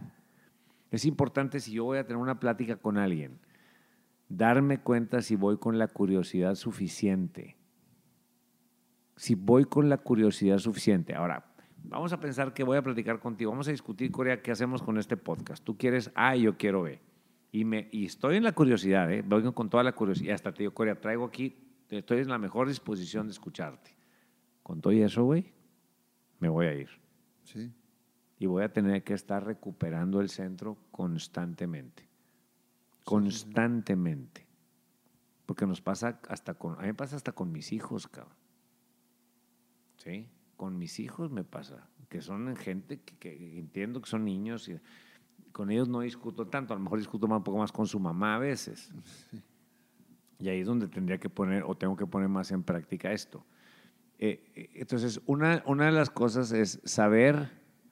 [0.90, 3.38] Es importante si yo voy a tener una plática con alguien,
[4.28, 7.56] darme cuenta si voy con la curiosidad suficiente
[9.16, 11.14] si voy con la curiosidad suficiente.
[11.14, 11.53] Ahora,
[11.84, 14.98] vamos a pensar que voy a platicar contigo, vamos a discutir, Corea, qué hacemos con
[14.98, 15.62] este podcast.
[15.64, 17.00] Tú quieres A y yo quiero B.
[17.52, 19.22] Y, me, y estoy en la curiosidad, ¿eh?
[19.22, 20.34] voy con toda la curiosidad.
[20.34, 21.56] Hasta te digo, Corea, traigo aquí,
[21.88, 23.94] estoy en la mejor disposición de escucharte.
[24.62, 25.52] Con todo eso, güey,
[26.40, 26.88] me voy a ir.
[27.44, 27.72] Sí.
[28.38, 32.08] Y voy a tener que estar recuperando el centro constantemente.
[33.04, 34.46] Constantemente.
[35.46, 38.34] Porque nos pasa hasta con, a mí me pasa hasta con mis hijos, cabrón.
[39.98, 40.28] ¿Sí?
[40.56, 44.68] Con mis hijos me pasa, que son gente que, que entiendo que son niños.
[44.68, 44.78] y
[45.52, 48.00] con ellos no discuto tanto, a lo mejor discuto más, un poco más con su
[48.00, 48.92] mamá a veces.
[50.40, 53.46] Y ahí es donde tendría que poner o tengo que poner más en práctica esto.
[54.18, 57.50] Eh, eh, entonces, una, una de las cosas es saber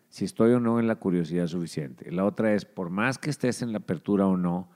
[0.09, 2.11] si estoy o no en la curiosidad suficiente.
[2.11, 4.69] La otra es, por más que estés en la apertura o no,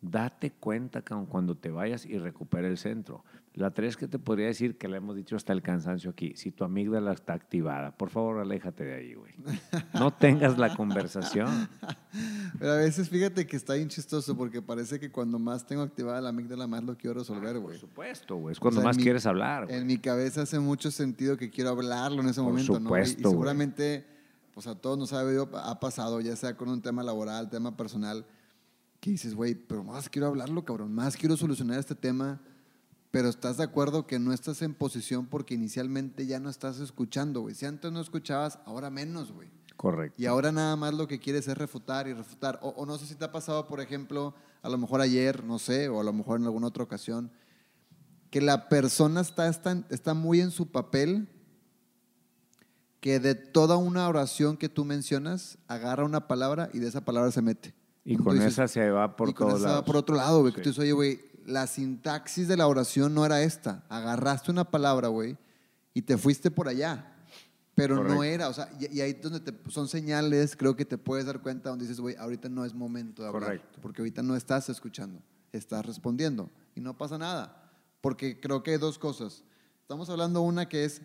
[0.00, 3.24] date cuenta cuando te vayas y recupera el centro.
[3.58, 6.52] La tres que te podría decir, que le hemos dicho hasta el cansancio aquí, si
[6.52, 9.34] tu amígdala está activada, por favor aléjate de ahí, güey.
[9.94, 11.68] No tengas la conversación.
[12.56, 16.20] Pero a veces fíjate que está bien chistoso porque parece que cuando más tengo activada
[16.20, 17.76] la amígdala, más lo quiero resolver, ah, güey.
[17.76, 18.52] por supuesto, güey.
[18.52, 19.68] Es cuando más quieres hablar.
[19.72, 23.28] En mi cabeza hace mucho sentido que quiero hablarlo en ese momento, supuesto, ¿no?
[23.28, 24.06] Y, seguramente,
[24.54, 25.22] pues a todos nos ha,
[25.68, 28.24] ha pasado, ya sea con un tema laboral, tema personal,
[29.00, 32.40] que dices, güey, pero más quiero hablarlo, cabrón, más quiero solucionar este tema
[33.10, 37.40] pero estás de acuerdo que no estás en posición porque inicialmente ya no estás escuchando,
[37.40, 37.54] güey.
[37.54, 39.48] Si antes no escuchabas, ahora menos, güey.
[39.76, 40.20] Correcto.
[40.20, 42.58] Y ahora nada más lo que quieres es refutar y refutar.
[42.62, 45.88] O, no sé si te ha pasado, por ejemplo, a lo mejor ayer, no sé,
[45.88, 47.30] o a lo mejor en alguna otra ocasión,
[48.30, 51.28] que la persona está, está, está muy en su papel,
[53.00, 57.30] que de toda una oración que tú mencionas, agarra una palabra y de esa palabra
[57.30, 57.74] se mete.
[58.04, 60.52] Y con esa se va por y con esa va por otro lado, güey.
[60.52, 63.82] Que tú dices, oye, güey, la sintaxis de la oración no era esta.
[63.88, 65.36] Agarraste una palabra, güey,
[65.94, 67.14] y te fuiste por allá.
[67.74, 71.26] Pero no era, o sea, y, ahí donde te, son señales, creo que te puedes
[71.26, 73.44] dar cuenta donde dices, güey, ahorita no es momento de hablar.
[73.44, 73.78] Correcto.
[73.80, 76.50] Porque ahorita no estás escuchando, estás respondiendo.
[76.74, 77.70] Y no pasa nada.
[78.00, 79.44] Porque creo que hay dos cosas.
[79.80, 81.02] Estamos hablando una que es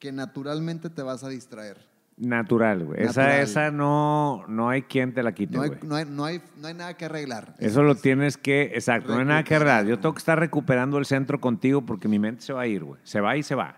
[0.00, 1.88] que naturalmente te vas a distraer.
[2.18, 3.02] Natural, güey.
[3.02, 6.40] Esa, esa no, no hay quien te la quite, no hay, no, hay, no, hay,
[6.56, 7.54] no hay, nada que arreglar.
[7.58, 9.84] Eso lo tienes que, exacto, no hay nada que arreglar.
[9.84, 12.84] Yo tengo que estar recuperando el centro contigo porque mi mente se va a ir,
[12.84, 12.98] güey.
[13.04, 13.76] Se va y se va.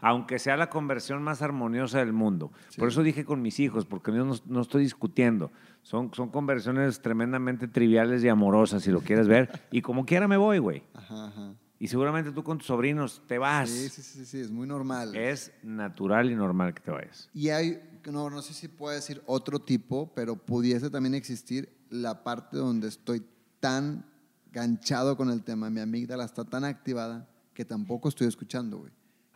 [0.00, 2.52] aunque sea la conversión más armoniosa del mundo.
[2.78, 5.52] Por eso dije con mis hijos, porque yo no, no, estoy discutiendo.
[5.82, 9.50] Son, son conversiones tremendamente triviales y amorosas, si lo quieres ver.
[9.70, 10.84] y como quiera me voy, güey.
[10.94, 11.54] Ajá, ajá.
[11.84, 13.68] Y seguramente tú con tus sobrinos te vas.
[13.68, 15.14] Sí, sí, sí, sí, es muy normal.
[15.14, 17.28] Es natural y normal que te vayas.
[17.34, 22.24] Y hay, no, no sé si puedo decir otro tipo, pero pudiese también existir la
[22.24, 23.22] parte donde estoy
[23.60, 24.06] tan
[24.50, 28.92] ganchado con el tema, mi amígdala está tan activada que tampoco estoy escuchando, güey.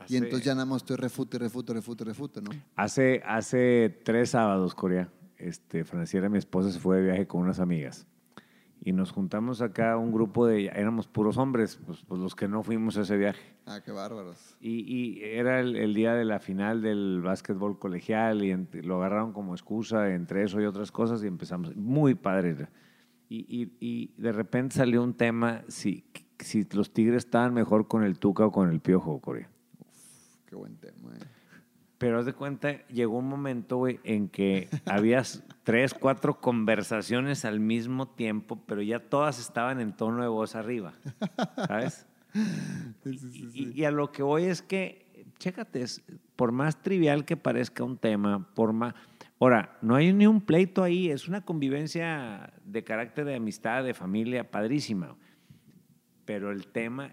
[0.09, 2.51] y entonces ya nada más estoy refute, refute, refute, refute, ¿no?
[2.77, 7.61] Hace, hace tres sábados, Corea, este, Franciera, mi esposa, se fue de viaje con unas
[7.61, 8.07] amigas
[8.89, 12.63] y nos juntamos acá un grupo de, éramos puros hombres, pues, pues, los que no
[12.63, 13.55] fuimos a ese viaje.
[13.67, 14.57] Ah, qué bárbaros.
[14.63, 19.53] Y, y era el, día de la final del básquetbol colegial y lo agarraron como
[19.53, 22.69] excusa entre eso y otras cosas y empezamos, muy padre.
[23.29, 26.07] Y, y, de repente salió un tema, si,
[26.39, 29.51] si los Tigres estaban mejor con el Tuca o con el Piojo, Corea.
[29.81, 31.11] Uf, qué buen tema.
[31.15, 31.38] Eh.
[31.99, 35.23] Pero haz de cuenta, llegó un momento, güey, en que había
[35.65, 40.95] tres, cuatro conversaciones al mismo tiempo, pero ya todas estaban en tono de voz arriba,
[41.67, 42.07] ¿sabes?
[43.05, 45.85] y, a lo que voy es que, chécate,
[46.37, 48.95] por más trivial que parezca un tema, por más...
[49.41, 53.95] Ahora, no hay ni un pleito ahí, es una convivencia de carácter de amistad, de
[53.95, 55.17] familia, padrísima.
[56.25, 57.13] Pero el tema,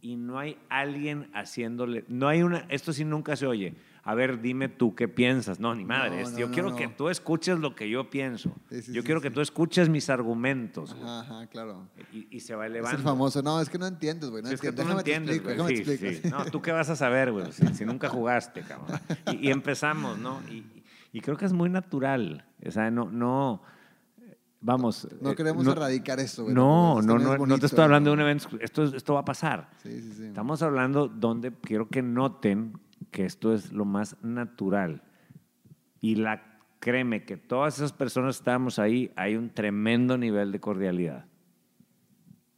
[0.00, 3.74] y no hay alguien haciéndole, no hay una, esto sí nunca se oye
[4.08, 5.60] a ver, dime tú qué piensas.
[5.60, 6.24] No, ni madre.
[6.34, 8.56] yo quiero que tú escuches lo que yo pienso.
[8.90, 10.96] yo quiero que tú escuches mis argumentos.
[11.04, 11.90] Ajá, claro.
[12.10, 12.96] Y, se va elevando.
[12.96, 13.42] Es el famoso.
[13.42, 14.42] No, es que no entiendes, güey.
[14.50, 16.22] es que tú no entiendes, güey.
[16.30, 18.98] No, tú qué vas a saber, güey, si, nunca jugaste, cabrón.
[19.42, 20.40] Y, empezamos, ¿no?
[21.12, 22.46] Y, creo que es muy natural.
[22.66, 23.60] O sea, no, no
[24.62, 25.06] vamos.
[25.20, 26.54] No queremos erradicar esto, güey.
[26.54, 28.48] No, no, no, no, te estoy hablando de un evento.
[28.58, 29.68] Esto, esto va a pasar.
[29.82, 30.24] Sí, sí, sí.
[30.28, 35.02] Estamos hablando donde quiero que noten que esto es lo más natural.
[36.00, 36.48] Y la
[36.80, 41.26] créeme que todas esas personas que estábamos ahí, hay un tremendo nivel de cordialidad.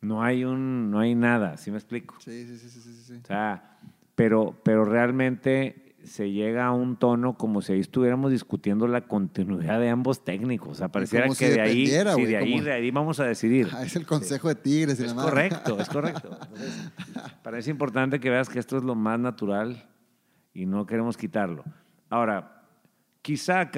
[0.01, 2.17] No hay un, no hay nada, ¿sí me explico?
[2.21, 3.21] Sí, sí, sí, sí, sí.
[3.23, 3.79] O sea,
[4.15, 9.79] pero, pero realmente se llega a un tono como si ahí estuviéramos discutiendo la continuidad
[9.79, 10.71] de ambos técnicos.
[10.71, 11.93] O sea, pareciera que de ahí, si
[12.25, 13.69] de ahí, de ahí vamos a decidir.
[13.73, 16.39] Ah, es el consejo de Tigres y Es correcto, es correcto.
[17.43, 19.90] parece importante que veas que esto es lo más natural
[20.53, 21.65] y no queremos quitarlo.
[22.09, 22.65] Ahora,
[23.23, 23.71] quizá,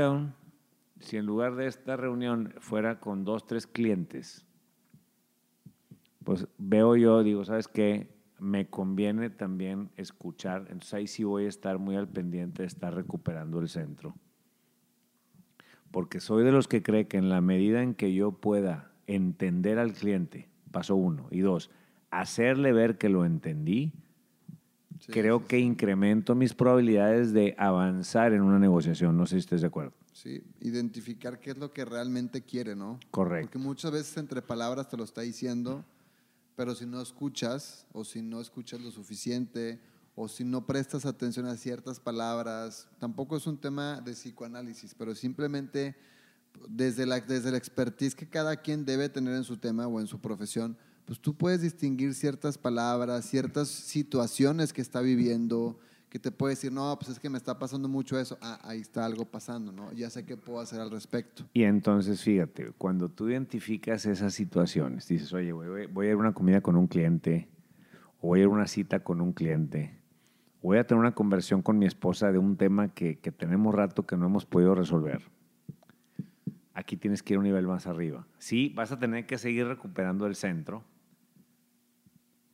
[1.01, 4.47] si en lugar de esta reunión fuera con dos, tres clientes,
[6.25, 8.09] pues veo yo, digo, ¿sabes qué?
[8.39, 12.95] Me conviene también escuchar, entonces ahí sí voy a estar muy al pendiente de estar
[12.95, 14.15] recuperando el centro.
[15.91, 19.79] Porque soy de los que cree que en la medida en que yo pueda entender
[19.79, 21.71] al cliente, paso uno, y dos,
[22.11, 23.93] hacerle ver que lo entendí,
[25.07, 29.17] creo que incremento mis probabilidades de avanzar en una negociación.
[29.17, 29.93] No sé si estés de acuerdo.
[30.13, 33.01] Sí, identificar qué es lo que realmente quiere, ¿no?
[33.11, 33.47] Correcto.
[33.47, 35.85] Porque muchas veces entre palabras te lo está diciendo,
[36.55, 39.81] pero si no escuchas o si no escuchas lo suficiente
[40.15, 45.15] o si no prestas atención a ciertas palabras, tampoco es un tema de psicoanálisis, pero
[45.15, 45.97] simplemente
[46.69, 50.07] desde la, desde la expertise que cada quien debe tener en su tema o en
[50.07, 56.31] su profesión, pues tú puedes distinguir ciertas palabras, ciertas situaciones que está viviendo, que te
[56.31, 59.25] puede decir, no, pues es que me está pasando mucho eso, ah, ahí está algo
[59.25, 59.93] pasando, ¿no?
[59.93, 61.45] Ya sé qué puedo hacer al respecto.
[61.55, 66.19] Y entonces, fíjate, cuando tú identificas esas situaciones, dices, oye, voy, voy a ir a
[66.19, 67.49] una comida con un cliente,
[68.21, 69.99] o voy a ir a una cita con un cliente,
[70.63, 74.07] voy a tener una conversión con mi esposa de un tema que, que tenemos rato
[74.07, 75.23] que no hemos podido resolver.
[76.75, 78.27] Aquí tienes que ir a un nivel más arriba.
[78.39, 80.85] Sí, vas a tener que seguir recuperando el centro,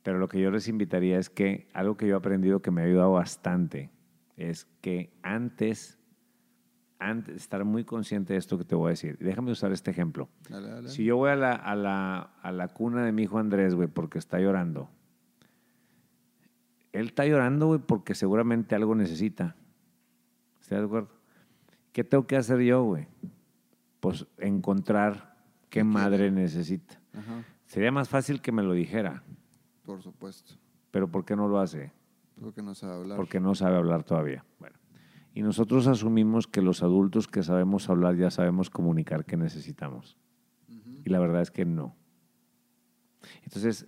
[0.03, 2.81] pero lo que yo les invitaría es que algo que yo he aprendido que me
[2.81, 3.89] ha ayudado bastante
[4.37, 5.99] es que antes,
[6.99, 9.17] antes estar muy consciente de esto que te voy a decir.
[9.19, 10.29] Déjame usar este ejemplo.
[10.49, 10.89] Dale, dale.
[10.89, 13.87] Si yo voy a la, a la, a la cuna de mi hijo Andrés, güey,
[13.89, 14.89] porque está llorando.
[16.93, 19.55] Él está llorando, güey, porque seguramente algo necesita.
[20.61, 21.09] ¿Estás de acuerdo?
[21.91, 23.07] ¿Qué tengo que hacer yo, güey?
[23.99, 25.35] Pues encontrar
[25.69, 26.99] qué madre necesita.
[27.13, 29.23] Ajá, Sería más fácil que me lo dijera,
[29.89, 30.53] por supuesto.
[30.91, 31.91] pero ¿por qué no lo hace?
[32.39, 33.17] Porque no sabe hablar.
[33.17, 34.45] Porque no sabe hablar todavía.
[34.59, 34.77] Bueno,
[35.33, 40.15] y nosotros asumimos que los adultos que sabemos hablar ya sabemos comunicar qué necesitamos.
[41.03, 41.95] Y la verdad es que no.
[43.43, 43.87] Entonces,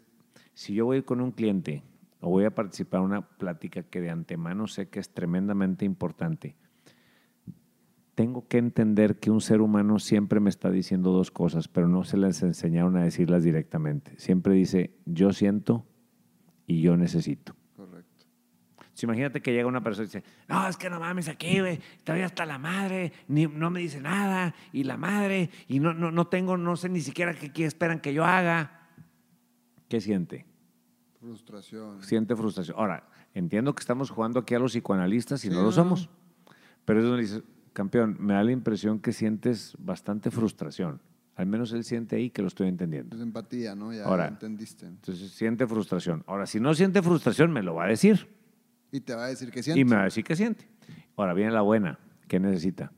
[0.55, 1.83] si yo voy con un cliente
[2.19, 6.55] o voy a participar en una plática que de antemano sé que es tremendamente importante,
[8.15, 12.03] tengo que entender que un ser humano siempre me está diciendo dos cosas, pero no
[12.03, 14.17] se les enseñaron a decirlas directamente.
[14.17, 15.85] Siempre dice, yo siento
[16.71, 17.55] y yo necesito.
[17.75, 18.25] Correcto.
[18.93, 21.79] Si imagínate que llega una persona y dice, no, es que no mames aquí, güey,
[22.03, 26.11] todavía está la madre, ni, no me dice nada, y la madre, y no, no,
[26.11, 28.89] no tengo, no sé ni siquiera qué, qué esperan que yo haga.
[29.89, 30.45] ¿Qué siente?
[31.19, 32.01] Frustración.
[32.03, 32.77] Siente frustración.
[32.79, 36.09] Ahora, entiendo que estamos jugando aquí a los psicoanalistas y Sí, no lo somos,
[36.85, 41.01] pero es donde dices, campeón, me da la impresión que sientes bastante frustración.
[41.35, 43.15] Al menos él siente ahí que lo estoy entendiendo.
[43.15, 43.93] Es empatía, ¿no?
[43.93, 44.27] Ya Ahora.
[44.27, 44.85] entendiste.
[44.85, 46.23] Entonces siente frustración.
[46.27, 48.27] Ahora, si no siente frustración, me lo va a decir.
[48.91, 49.79] Y te va a decir que siente.
[49.79, 50.67] Y me va a decir que siente.
[51.15, 51.97] Ahora viene la buena.
[52.27, 52.91] ¿Qué necesita?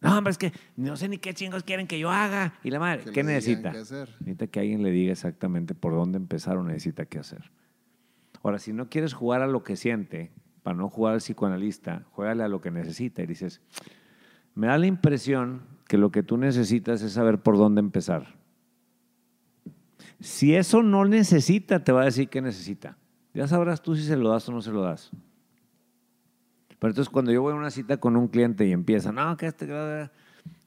[0.00, 2.54] No, hombre, es que no sé ni qué chingos quieren que yo haga.
[2.62, 3.70] Y la madre, Que ¿qué necesita?
[3.72, 4.10] qué hacer.
[4.20, 7.50] Necesita que alguien le diga exactamente por dónde empezar o necesita qué hacer.
[8.42, 10.30] Ahora, si no quieres jugar a lo que siente,
[10.62, 13.22] para no jugar al psicoanalista, juégale a lo que necesita.
[13.22, 13.62] Y dices,
[14.54, 15.62] me da la impresión
[15.94, 18.34] que lo que tú necesitas es saber por dónde empezar.
[20.18, 22.98] Si eso no necesita, te va a decir qué necesita.
[23.32, 25.12] Ya sabrás tú si se lo das o no se lo das.
[26.80, 29.46] Pero entonces cuando yo voy a una cita con un cliente y empieza, no, que
[29.46, 29.68] este...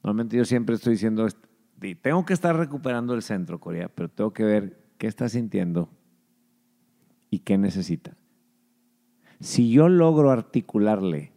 [0.02, 1.28] Normalmente yo siempre estoy diciendo,
[2.02, 5.90] tengo que estar recuperando el centro, Corea, pero tengo que ver qué está sintiendo
[7.30, 8.16] y qué necesita.
[9.42, 11.34] Si yo logro articularle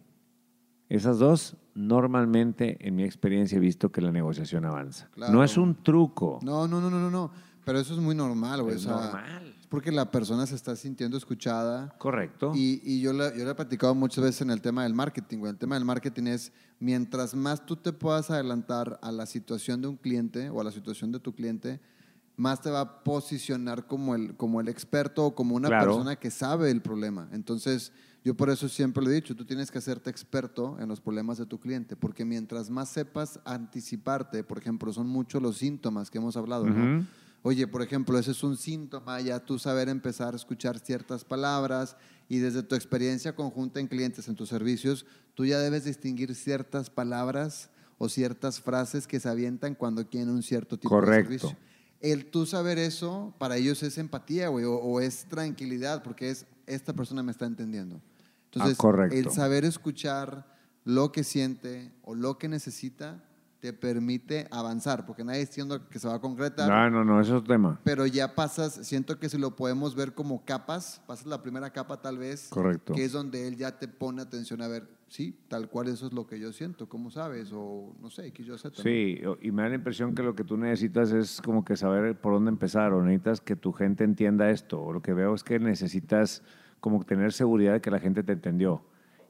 [0.87, 5.09] esas dos, normalmente en mi experiencia he visto que la negociación avanza.
[5.13, 5.33] Claro.
[5.33, 6.39] No es un truco.
[6.41, 7.31] No, no, no, no, no, no.
[7.63, 8.75] Pero eso es muy normal, güey.
[8.75, 9.55] es o sea, normal.
[9.59, 11.95] Es porque la persona se está sintiendo escuchada.
[11.99, 12.51] Correcto.
[12.55, 15.51] Y, y yo, le, yo he platicado muchas veces en el tema del marketing, güey.
[15.51, 19.87] El tema del marketing es, mientras más tú te puedas adelantar a la situación de
[19.87, 21.79] un cliente o a la situación de tu cliente,
[22.35, 25.91] más te va a posicionar como el, como el experto o como una Claro.
[25.91, 27.29] persona que sabe el problema.
[27.31, 31.01] Entonces, yo por eso siempre le he dicho, tú tienes que hacerte experto en los
[31.01, 36.11] problemas de tu cliente, porque mientras más sepas anticiparte, por ejemplo, son muchos los síntomas
[36.11, 37.05] que hemos hablado, ¿no?
[37.43, 41.97] Oye, por ejemplo, ese es un síntoma, ya tú saber empezar a escuchar ciertas palabras
[42.29, 46.91] y desde tu experiencia conjunta en clientes, en tus servicios, tú ya debes distinguir ciertas
[46.91, 51.31] palabras o ciertas frases que se avientan cuando quieren un cierto tipo Correcto.
[51.31, 51.70] de servicio.
[52.01, 56.45] El tú saber eso, para ellos es empatía, güey, o, o es tranquilidad, porque es,
[56.65, 58.01] esta persona me está entendiendo.
[58.45, 59.15] Entonces, Ah, correcto.
[59.15, 60.45] el saber escuchar
[60.83, 63.23] lo que siente o lo que necesita
[63.59, 67.21] te permite avanzar, porque nadie está diciendo que se va a concretar, No, no, no,
[67.21, 67.79] eso es tema.
[67.83, 72.01] pero ya pasas, siento que si lo podemos ver como capas, pasas la primera capa
[72.01, 72.93] tal vez, Correcto.
[72.95, 76.13] que es donde él ya te pone atención a ver, sí, tal cual eso es
[76.13, 77.51] lo que yo siento, ¿cómo sabes?
[77.51, 78.69] O no sé, que yo sé.
[78.73, 82.19] Sí, y me da la impresión que lo que tú necesitas es como que saber
[82.19, 85.43] por dónde empezar, o necesitas que tu gente entienda esto, o lo que veo es
[85.43, 86.43] que necesitas
[86.79, 88.85] como tener seguridad de que la gente te entendió.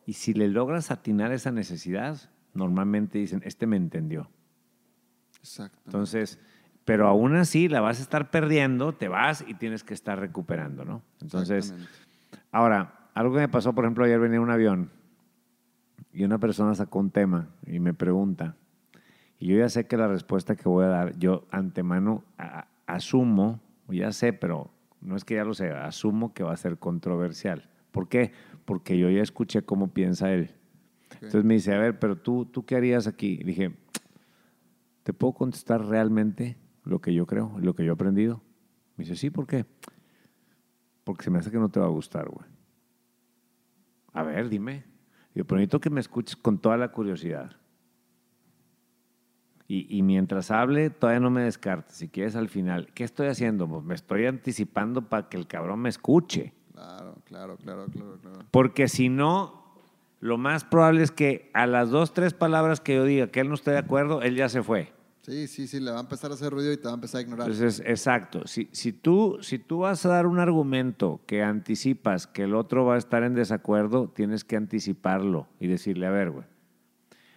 [0.05, 4.29] Y si le logras atinar esa necesidad, normalmente dicen, este me entendió.
[5.39, 5.81] Exacto.
[5.85, 6.39] Entonces,
[6.85, 10.85] pero aún así la vas a estar perdiendo, te vas y tienes que estar recuperando,
[10.85, 11.01] ¿no?
[11.21, 11.73] Entonces.
[12.51, 15.00] Ahora, algo que me pasó, por ejemplo, ayer venía en un avión
[16.13, 18.55] y una persona sacó un tema y me pregunta,
[19.39, 23.59] y yo ya sé que la respuesta que voy a dar, yo antemano a- asumo,
[23.89, 24.71] ya sé, pero
[25.01, 27.69] no es que ya lo sé, asumo que va a ser controversial.
[27.91, 28.31] ¿Por qué?
[28.65, 30.51] Porque yo ya escuché cómo piensa él.
[31.15, 33.37] Entonces me dice, a ver, pero tú, ¿tú qué harías aquí?
[33.41, 33.75] Y dije,
[35.03, 38.41] ¿te puedo contestar realmente lo que yo creo, lo que yo he aprendido?
[38.97, 39.65] Me dice, sí, ¿por qué?
[41.03, 42.47] Porque se me hace que no te va a gustar, güey.
[44.13, 44.83] A ver, dime.
[45.33, 47.55] Pero necesito que me escuches con toda la curiosidad.
[49.67, 51.95] Y, y mientras hable, todavía no me descartes.
[51.95, 53.67] Si quieres al final, ¿qué estoy haciendo?
[53.67, 56.53] Pues me estoy anticipando para que el cabrón me escuche.
[56.73, 58.39] Claro, claro, claro, claro, claro.
[58.51, 59.63] Porque si no,
[60.19, 63.49] lo más probable es que a las dos, tres palabras que yo diga que él
[63.49, 64.91] no esté de acuerdo, él ya se fue.
[65.21, 67.19] Sí, sí, sí, le va a empezar a hacer ruido y te va a empezar
[67.19, 67.47] a ignorar.
[67.47, 68.47] Entonces, exacto.
[68.47, 72.85] Si, si, tú, si tú vas a dar un argumento que anticipas que el otro
[72.85, 76.45] va a estar en desacuerdo, tienes que anticiparlo y decirle, a ver, güey,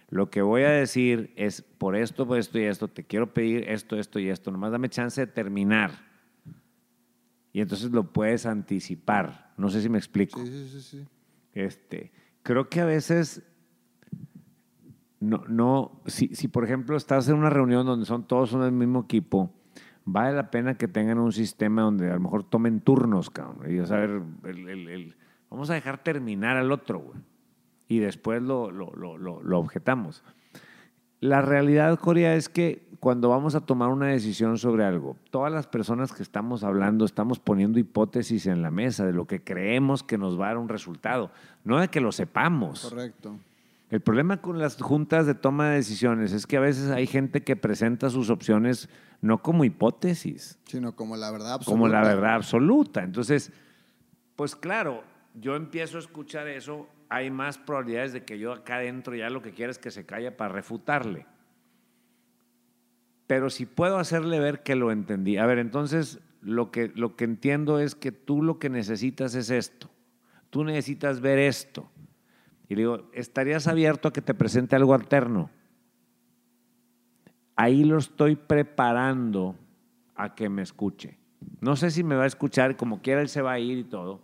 [0.09, 3.69] lo que voy a decir es por esto, por esto y esto, te quiero pedir
[3.69, 5.91] esto, esto y esto, nomás dame chance de terminar.
[7.53, 9.53] Y entonces lo puedes anticipar.
[9.57, 10.43] No sé si me explico.
[10.43, 11.07] Sí, sí, sí, sí.
[11.53, 12.11] Este,
[12.43, 13.43] creo que a veces
[15.25, 18.71] no, no, si, si por ejemplo estás en una reunión donde son todos en el
[18.71, 19.51] mismo equipo,
[20.05, 23.57] vale la pena que tengan un sistema donde a lo mejor tomen turnos, cabrón.
[23.69, 25.15] Y, a el- el- el-
[25.49, 27.19] vamos a dejar terminar al otro, güey.
[27.87, 30.23] Y después lo, lo, lo, lo objetamos.
[31.19, 35.65] La realidad, Corea, es que cuando vamos a tomar una decisión sobre algo, todas las
[35.67, 40.17] personas que estamos hablando estamos poniendo hipótesis en la mesa de lo que creemos que
[40.17, 41.31] nos va a dar un resultado,
[41.63, 42.89] no de que lo sepamos.
[42.89, 43.37] Correcto.
[43.89, 47.43] El problema con las juntas de toma de decisiones es que a veces hay gente
[47.43, 48.89] que presenta sus opciones
[49.21, 51.71] no como hipótesis, Sino como la verdad absoluta.
[51.71, 53.03] como la verdad absoluta.
[53.03, 53.51] Entonces,
[54.35, 55.03] pues claro,
[55.35, 59.41] yo empiezo a escuchar eso, hay más probabilidades de que yo acá adentro ya lo
[59.41, 61.25] que quiera es que se calle para refutarle.
[63.27, 65.37] Pero si puedo hacerle ver que lo entendí.
[65.37, 69.49] A ver, entonces lo que, lo que entiendo es que tú lo que necesitas es
[69.49, 69.89] esto.
[70.49, 71.89] Tú necesitas ver esto.
[72.67, 75.49] Y le digo, ¿estarías abierto a que te presente algo alterno?
[77.55, 79.55] Ahí lo estoy preparando
[80.15, 81.17] a que me escuche.
[81.61, 83.83] No sé si me va a escuchar, como quiera él se va a ir y
[83.83, 84.21] todo,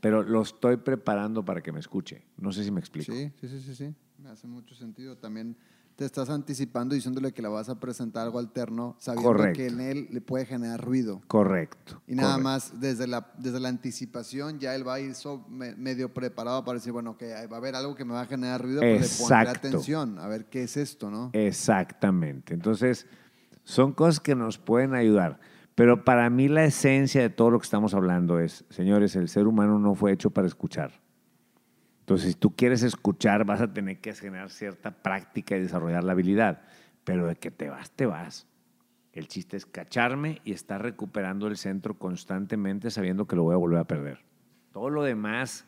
[0.00, 2.24] pero lo estoy preparando para que me escuche.
[2.36, 3.12] No sé si me explico.
[3.12, 3.94] Sí, sí, sí, sí, sí.
[4.18, 5.16] Me hace mucho sentido.
[5.16, 5.56] También
[5.96, 9.56] te estás anticipando diciéndole que le vas a presentar algo alterno, sabiendo Correcto.
[9.56, 11.22] que en él le puede generar ruido.
[11.26, 12.02] Correcto.
[12.06, 12.44] Y nada correcto.
[12.44, 16.62] más, desde la, desde la anticipación, ya él va a ir so- me- medio preparado
[16.64, 19.18] para decir, bueno, que va a haber algo que me va a generar ruido, pues
[19.20, 21.30] le pondré atención, a ver qué es esto, ¿no?
[21.32, 22.52] Exactamente.
[22.54, 23.06] Entonces,
[23.64, 25.40] son cosas que nos pueden ayudar.
[25.74, 29.46] Pero para mí la esencia de todo lo que estamos hablando es, señores, el ser
[29.46, 31.00] humano no fue hecho para escuchar.
[32.06, 36.12] Entonces, si tú quieres escuchar, vas a tener que generar cierta práctica y desarrollar la
[36.12, 36.62] habilidad.
[37.02, 38.46] Pero de que te vas, te vas.
[39.12, 43.58] El chiste es cacharme y estar recuperando el centro constantemente sabiendo que lo voy a
[43.58, 44.20] volver a perder.
[44.72, 45.66] Todo lo demás,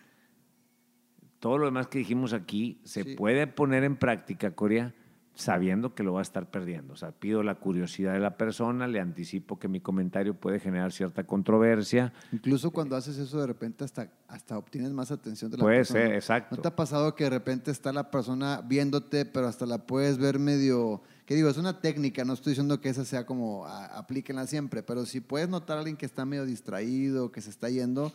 [1.40, 3.16] todo lo demás que dijimos aquí, se Sí.
[3.16, 4.94] puede poner en práctica, Corea,
[5.38, 6.94] sabiendo que lo va a estar perdiendo.
[6.94, 10.90] O sea, pido la curiosidad de la persona, le anticipo que mi comentario puede generar
[10.90, 12.12] cierta controversia.
[12.32, 16.00] Incluso cuando haces eso, de repente hasta, hasta obtienes más atención de la Puede persona.
[16.06, 16.56] ser, exacto.
[16.56, 20.18] ¿No te ha pasado que de repente está la persona viéndote, pero hasta la puedes
[20.18, 21.02] ver medio...
[21.24, 24.82] Que digo, es una técnica, no estoy diciendo que esa sea como a- aplíquenla siempre,
[24.82, 28.12] pero si puedes notar a alguien que está medio distraído, que se está yendo,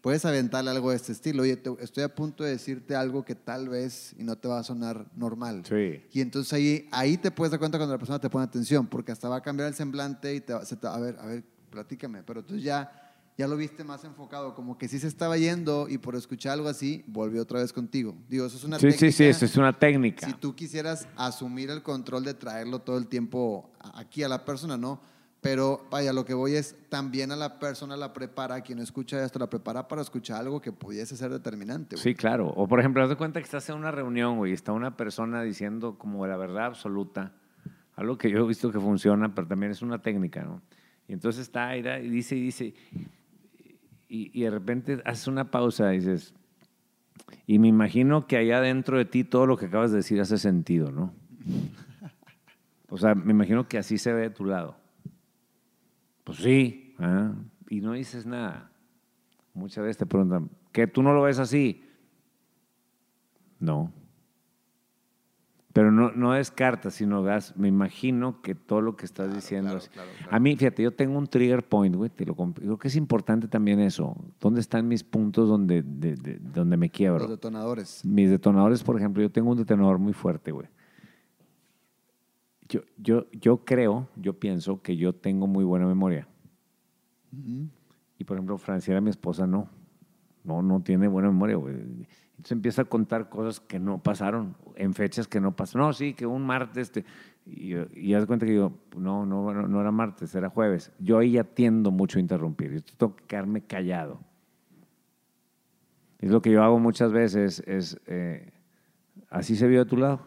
[0.00, 1.42] puedes aventarle algo de este estilo.
[1.42, 4.58] Oye, te- estoy a punto de decirte algo que tal vez y no te va
[4.60, 5.62] a sonar normal.
[5.68, 6.02] Sí.
[6.12, 9.12] Y entonces ahí, ahí te puedes dar cuenta cuando la persona te pone atención, porque
[9.12, 11.44] hasta va a cambiar el semblante y te va, se te- a ver, a ver,
[11.70, 12.22] platícame.
[12.22, 13.02] Pero entonces ya,
[13.36, 16.68] ya lo viste más enfocado, como que sí se estaba yendo y por escuchar algo
[16.68, 18.14] así, volvió otra vez contigo.
[18.28, 18.98] Digo, eso es una Sí, técnica.
[19.06, 20.26] sí, sí, eso es una técnica.
[20.26, 24.76] Si tú quisieras asumir el control de traerlo todo el tiempo aquí a la persona,
[24.76, 25.00] ¿no?
[25.46, 29.38] Pero vaya, lo que voy es también a la persona la prepara, quien escucha esto,
[29.38, 31.96] la prepara para escuchar algo que pudiese ser determinante.
[31.98, 32.48] Sí, claro.
[32.48, 34.96] O por ejemplo, haz de cuenta que estás en una reunión, güey, y está una
[34.96, 37.32] persona diciendo como la verdad absoluta,
[37.94, 40.62] algo que yo he visto que funciona, pero también es una técnica, ¿no?
[41.06, 42.74] Y entonces está ahí y dice y dice,
[44.08, 46.34] y, y de repente haces una pausa y dices,
[47.46, 50.38] y me imagino que allá dentro de ti todo lo que acabas de decir hace
[50.38, 51.14] sentido, ¿no?
[52.88, 54.76] O sea, me imagino que así se ve de tu lado.
[56.26, 57.34] Pues sí, ah,
[57.70, 58.72] y no dices nada.
[59.54, 61.84] Muchas veces te preguntan, ¿qué tú no lo ves así?
[63.60, 63.92] No.
[65.72, 69.68] Pero no, no descartas, sino das, me imagino que todo lo que estás diciendo.
[69.68, 70.34] claro, es- claro, claro.
[70.34, 73.46] A mí, fíjate, yo tengo un trigger point, güey, te lo creo que es importante
[73.46, 74.16] también eso.
[74.40, 77.20] ¿Dónde están mis puntos donde, de- de- donde me quiebro?
[77.20, 78.04] Los detonadores.
[78.04, 80.66] Mis detonadores, por ejemplo, yo tengo un detonador muy fuerte, güey.
[82.68, 86.26] Yo, yo, yo creo, yo pienso que yo tengo muy buena memoria.
[88.18, 89.68] Y por ejemplo, Franciela, mi esposa, no.
[90.44, 91.74] No, no tiene buena memoria, güey.
[91.74, 95.88] Entonces empieza a contar cosas que no pasaron, en fechas que no pasaron.
[95.88, 96.92] No, sí, que un martes.
[96.92, 97.04] te-
[97.46, 100.92] y, y haz de cuenta que yo, no, no, no, no era martes, era jueves.
[100.98, 102.72] Yo ahí ya tiendo mucho a interrumpir.
[102.74, 104.20] Yo tengo que quedarme callado.
[106.18, 108.52] Es lo que yo hago muchas veces, es, eh,
[109.28, 110.20] así se vio de tu lado.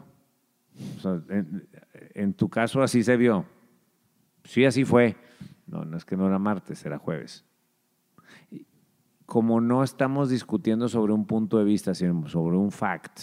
[0.97, 1.67] O sea, en,
[2.21, 3.45] en tu caso así se vio.
[4.43, 5.15] Sí, así fue.
[5.67, 7.45] No, no es que no era martes, era jueves
[9.25, 13.19] como no estamos discutiendo sobre un punto de vista, sino sobre un fact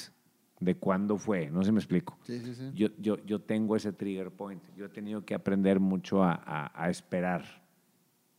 [0.61, 2.17] de cuándo fue, no sé si me explico.
[2.23, 2.71] Sí, sí, sí.
[2.75, 4.63] Yo, yo, yo tengo ese trigger point.
[4.77, 7.45] Yo he tenido que aprender mucho a, a- a esperar.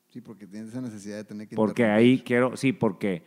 [0.08, 3.24] Sí, porque tienes esa necesidad de tener que Porque ahí quiero, sí, porque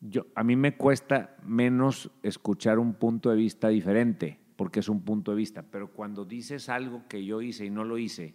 [0.00, 5.02] yo, a mí me cuesta menos escuchar un punto de vista diferente, porque es un
[5.02, 5.62] punto de vista.
[5.62, 8.34] Pero cuando dices algo que yo hice y no lo hice,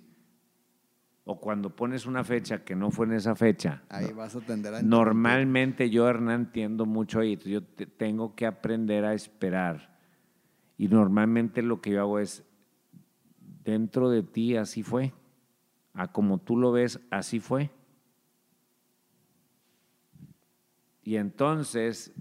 [1.25, 4.73] o cuando pones una fecha que no fue en esa fecha, Ahí vas a tender
[4.73, 4.81] a.
[4.81, 7.35] Normalmente yo, Hernán, tiendo mucho ahí.
[7.45, 9.99] Yo te- tengo que aprender a esperar.
[10.77, 12.45] Y normalmente lo que yo hago es,
[13.65, 15.11] dentro de ti así fue.
[15.93, 17.69] A como tú lo ves, así fue.
[21.03, 22.13] Y entonces,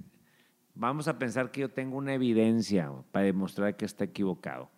[0.75, 4.70] vamos a pensar que yo tengo una evidencia para demostrar que está equivocado.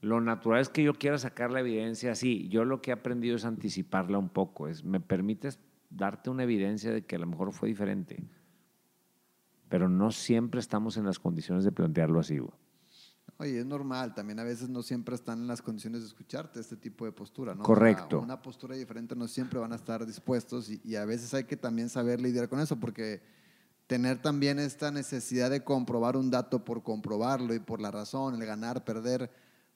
[0.00, 2.48] Lo natural es que yo quiera sacar la evidencia así.
[2.48, 4.68] Yo lo que he aprendido es anticiparla un poco.
[4.68, 8.22] Es, me permites darte una evidencia de que a lo mejor fue diferente.
[9.70, 12.38] Pero no siempre estamos en las condiciones de plantearlo así.
[12.38, 12.52] güey.
[13.38, 16.76] Oye, es normal, también a veces no siempre están en las condiciones de escucharte este
[16.76, 17.64] tipo de postura, ¿no?
[17.64, 18.20] Correcto.
[18.20, 21.56] una postura diferente no siempre van a estar dispuestos y, y a veces hay que
[21.56, 23.22] también saber lidiar con eso porque
[23.86, 28.46] tener también esta necesidad de comprobar un dato por comprobarlo y por la razón, el
[28.46, 29.30] ganar, perder,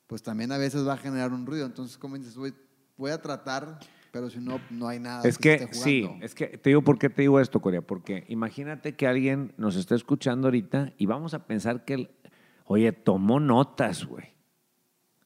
[0.07, 1.67] pues también a veces va a generar un ruido.
[1.67, 2.55] Entonces, como dices, voy,
[2.97, 3.79] voy a tratar,
[4.11, 5.29] pero si no, no hay nada.
[5.29, 8.25] Es que esté sí, es que te digo por qué te digo esto, Corea, porque
[8.29, 12.11] imagínate que alguien nos está escuchando ahorita y vamos a pensar que, el-
[12.65, 14.25] oye, tomó notas, güey.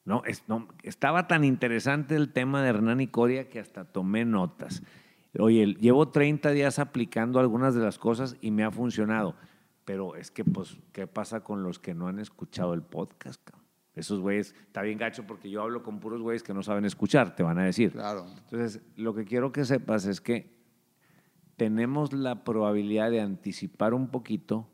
[0.05, 4.25] No, es- no, estaba tan interesante el tema de Hernán y Coria que hasta tomé
[4.25, 4.83] notas.
[5.39, 9.35] Oye, llevo 30 días aplicando algunas de las cosas y me ha funcionado.
[9.85, 13.43] Pero es que, pues, ¿qué pasa con los que no han escuchado el podcast?
[13.43, 13.67] cabrón?
[13.95, 17.35] Esos güeyes, está bien gacho porque yo hablo con puros güeyes que no saben escuchar,
[17.35, 17.93] te van a decir.
[17.93, 18.27] Claro.
[18.45, 20.51] Entonces, lo que quiero que sepas es que
[21.57, 24.67] tenemos la probabilidad de anticipar un poquito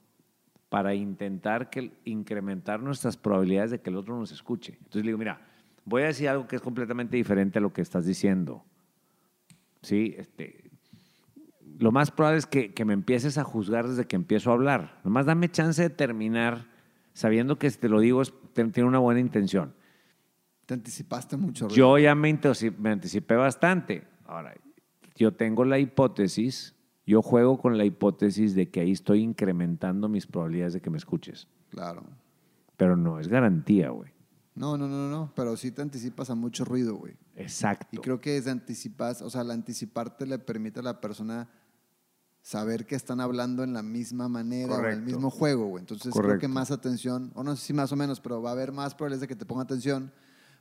[0.68, 4.74] para intentar que, incrementar nuestras probabilidades de que el otro nos escuche.
[4.78, 5.40] Entonces le digo, mira,
[5.84, 8.64] voy a decir algo que es completamente diferente a lo que estás diciendo.
[9.82, 10.70] Sí, este,
[11.78, 15.00] lo más probable es que, que me empieces a juzgar desde que empiezo a hablar.
[15.04, 16.66] Nomás dame chance de terminar
[17.12, 19.74] sabiendo que si te lo digo es, tiene una buena intención.
[20.66, 21.68] Te anticipaste mucho.
[21.68, 22.38] Yo ya me,
[22.78, 24.06] me anticipé bastante.
[24.26, 24.54] Ahora,
[25.16, 26.76] yo tengo la hipótesis,
[27.06, 30.98] yo juego con la hipótesis de que ahí estoy incrementando mis probabilidades de que me
[30.98, 31.48] escuches.
[31.70, 32.04] Claro.
[32.76, 34.12] Pero no es garantía, güey.
[34.58, 37.16] No, no, no, no, pero sí te anticipas a mucho ruido, güey.
[37.36, 37.86] Exacto.
[37.92, 41.48] Y creo que desde anticipas, o sea, el anticiparte le permite a la persona
[42.42, 45.82] saber que están hablando en la misma manera o en el mismo juego, güey.
[45.82, 48.52] Entonces creo que más atención, o no sé si más o menos, pero va a
[48.54, 50.12] haber más probabilidades de que te ponga atención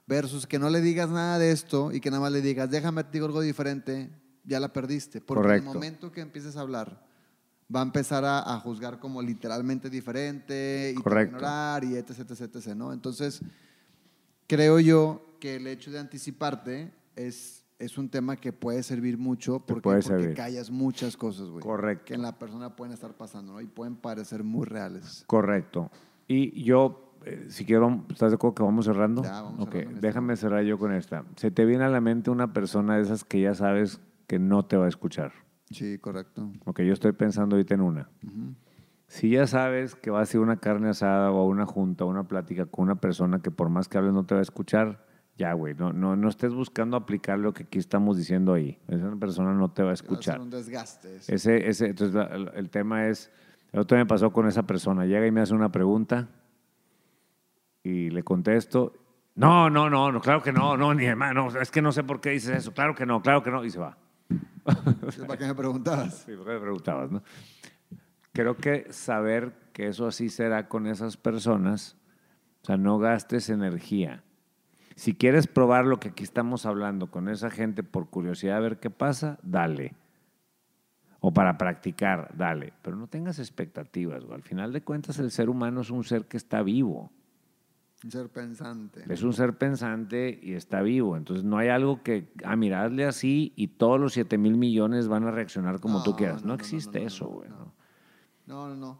[0.05, 3.03] versus que no le digas nada de esto y que nada más le digas, déjame
[3.03, 4.11] te digo algo diferente,
[4.43, 5.21] ya la perdiste.
[5.21, 5.69] Porque en Correcto.
[5.69, 7.03] el momento que empieces a hablar,
[7.73, 11.37] va a empezar a, a juzgar como literalmente diferente y Correcto.
[11.37, 12.93] ignorar y etc, etc, etc, ¿no?
[12.93, 13.41] Entonces,
[14.47, 19.59] creo yo que el hecho de anticiparte es, es un tema que puede servir mucho
[19.59, 20.35] porque, puede porque servir.
[20.35, 21.63] callas muchas cosas, güey.
[21.63, 22.05] Correcto.
[22.05, 23.61] Que en la persona pueden estar pasando, ¿no?
[23.61, 25.23] Y pueden parecer muy reales.
[25.27, 25.91] Correcto.
[26.27, 29.23] Y yo, eh, si quiero, ¿estás de acuerdo que vamos cerrando?
[29.23, 31.23] Ya, vamos Ok, cerrando este déjame cerrar yo con esta.
[31.35, 34.65] Se te viene a la mente una persona de esas que ya sabes que no
[34.65, 35.31] te va a escuchar.
[35.69, 36.49] Sí, correcto.
[36.65, 38.09] Ok, yo estoy pensando ahorita en una.
[38.25, 38.55] Ujú.
[39.07, 42.07] Si ya sabes que va a ser una carne asada o a una junta o
[42.07, 45.05] una plática con una persona que por más que hables no te va a escuchar,
[45.37, 48.79] ya, güey, no, no, no estés buscando aplicar lo que aquí estamos diciendo ahí.
[48.87, 50.41] Esa persona no te va a Va a ser escuchar.
[50.41, 51.15] un desgaste.
[51.17, 51.31] eso.
[51.33, 53.31] Ese, ese, entonces, la- el, tema es,
[53.71, 56.27] el otro día me pasó con esa persona, llega y me hace una pregunta
[57.83, 58.93] y le contesto,
[59.35, 62.19] no, no, no, no, claro que no, no, ni hermano, es que no sé por
[62.19, 63.95] qué dices eso, claro que no, claro que no, y se va.
[64.65, 66.23] ¿Para qué me preguntabas?
[66.25, 67.21] Sí, porque me preguntabas, ¿no?
[68.37, 71.97] Creo que saber que eso así será con esas personas,
[72.67, 74.23] sea, no gastes energía.
[74.95, 78.79] Si quieres probar lo que aquí estamos hablando con esa gente por curiosidad a ver
[78.79, 79.95] qué pasa, dale.
[81.19, 82.73] O para practicar, dale.
[82.83, 84.23] Pero no tengas expectativas.
[84.23, 84.35] güey.
[84.35, 87.11] Al final de cuentas, el ser humano es un ser que está vivo.
[88.03, 89.03] Un ser pensante.
[89.09, 91.17] Es un ser pensante y está vivo.
[91.17, 95.07] Entonces no hay algo que, ah, mira, hazle así y todos los 7 mil millones
[95.07, 96.45] van a reaccionar como tú No, quieras.
[96.45, 97.49] No, existe no, eso, güey.
[98.47, 98.69] No.
[98.69, 98.75] ¿no?
[98.75, 98.99] No.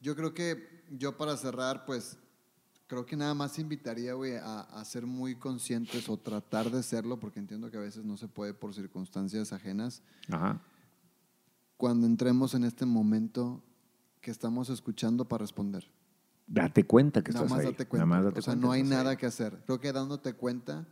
[0.00, 2.18] Yo creo que yo para cerrar, pues,
[2.86, 7.18] creo que nada más invitaría, güey, a, a ser muy conscientes o tratar de serlo,
[7.18, 10.02] porque entiendo que a veces no se puede por circunstancias ajenas.
[10.28, 10.60] Ajá.
[11.76, 13.62] Cuando entremos en este momento
[14.20, 15.90] que estamos escuchando para responder.
[16.46, 17.72] Date cuenta que nada estás más ahí.
[17.72, 18.06] date cuenta.
[18.06, 19.16] Nada más date o sea, cuenta no hay nada ahí.
[19.16, 19.62] que hacer.
[19.64, 20.86] Creo que dándote cuenta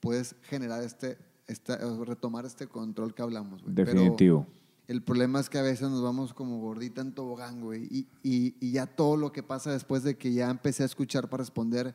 [0.00, 3.62] puedes generar este, esta- retomar este control que hablamos.
[3.62, 4.46] Pero- Definitivo.
[4.86, 8.06] El problema es que a veces nos vamos como gordita en tobogán, güey.
[8.22, 11.94] Y, ya todo lo que pasa después de que ya empecé a escuchar para responder,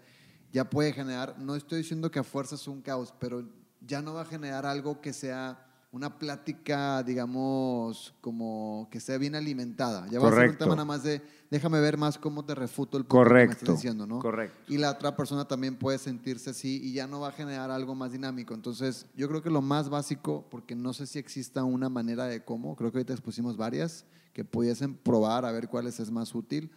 [0.52, 3.48] ya puede generar, no estoy diciendo que a fuerzas es un caos, pero
[3.82, 9.34] ya no va a generar algo que sea una plática, digamos, como que sea bien
[9.34, 10.08] alimentada.
[10.10, 10.66] Ya va a ser un Correcto.
[10.66, 13.58] tema nada más de, déjame ver más cómo te refuto el punto que me Correcto.
[13.58, 14.20] estás diciendo, ¿no?
[14.20, 14.72] Correcto.
[14.72, 17.96] y la otra persona también puede sentirse así y ya no va a generar algo
[17.96, 18.54] más dinámico.
[18.54, 22.44] Entonces, yo creo que lo más básico, porque no sé si exista una manera de
[22.44, 26.70] cómo, creo que ahorita expusimos varias que pudiesen probar a ver cuáles es más útil.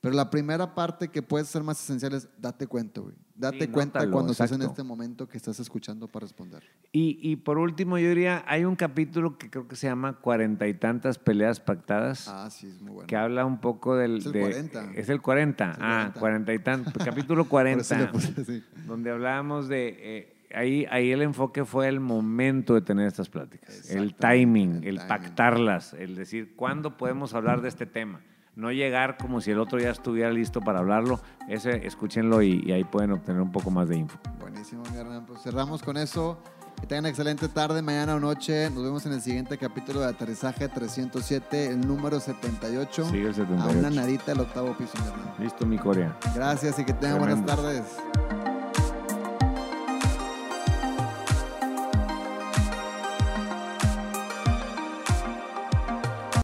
[0.00, 3.14] Pero la primera parte que puede ser más esencial es date cuenta, güey.
[3.34, 6.62] Date Sí, cuenta nótalo, cuando estás en este momento que estás escuchando para responder.
[6.92, 10.66] Y, y por último, yo diría, hay un capítulo que creo que se llama Cuarenta
[10.68, 13.06] y tantas peleas pactadas, Ah, sí, es muy bueno.
[13.06, 14.18] que habla un poco del...
[14.18, 14.92] Es el de- 40.
[14.94, 15.70] Es el 40.
[15.70, 16.20] Es el ah, 40.
[16.20, 16.92] cuarenta y tantos.
[17.04, 17.98] capítulo Por eso 40.
[17.98, 18.64] le puse así.
[18.86, 19.96] donde hablábamos de...
[20.00, 23.90] eh, ahí, ahí el enfoque fue el momento de tener estas pláticas.
[23.90, 25.08] El timing, el el, timing.
[25.08, 28.20] pactarlas, el decir, ¿cuándo podemos hablar de este tema?
[28.56, 31.20] No llegar como si el otro ya estuviera listo para hablarlo.
[31.48, 34.18] Ese, escúchenlo y, y ahí pueden obtener un poco más de info.
[34.40, 35.24] Buenísimo, mi Hernán.
[35.26, 36.38] Pues cerramos con eso.
[36.80, 38.70] Que tengan excelente tarde, mañana o noche.
[38.70, 43.04] Nos vemos en el siguiente capítulo de Aterrizaje 307, el número 78.
[43.04, 43.90] Sigue el A una 78.
[43.90, 44.92] narita del octavo piso,
[45.38, 45.44] mi.
[45.44, 46.16] Listo, mi Corea.
[46.34, 47.82] Gracias y que tengan buenas tardes.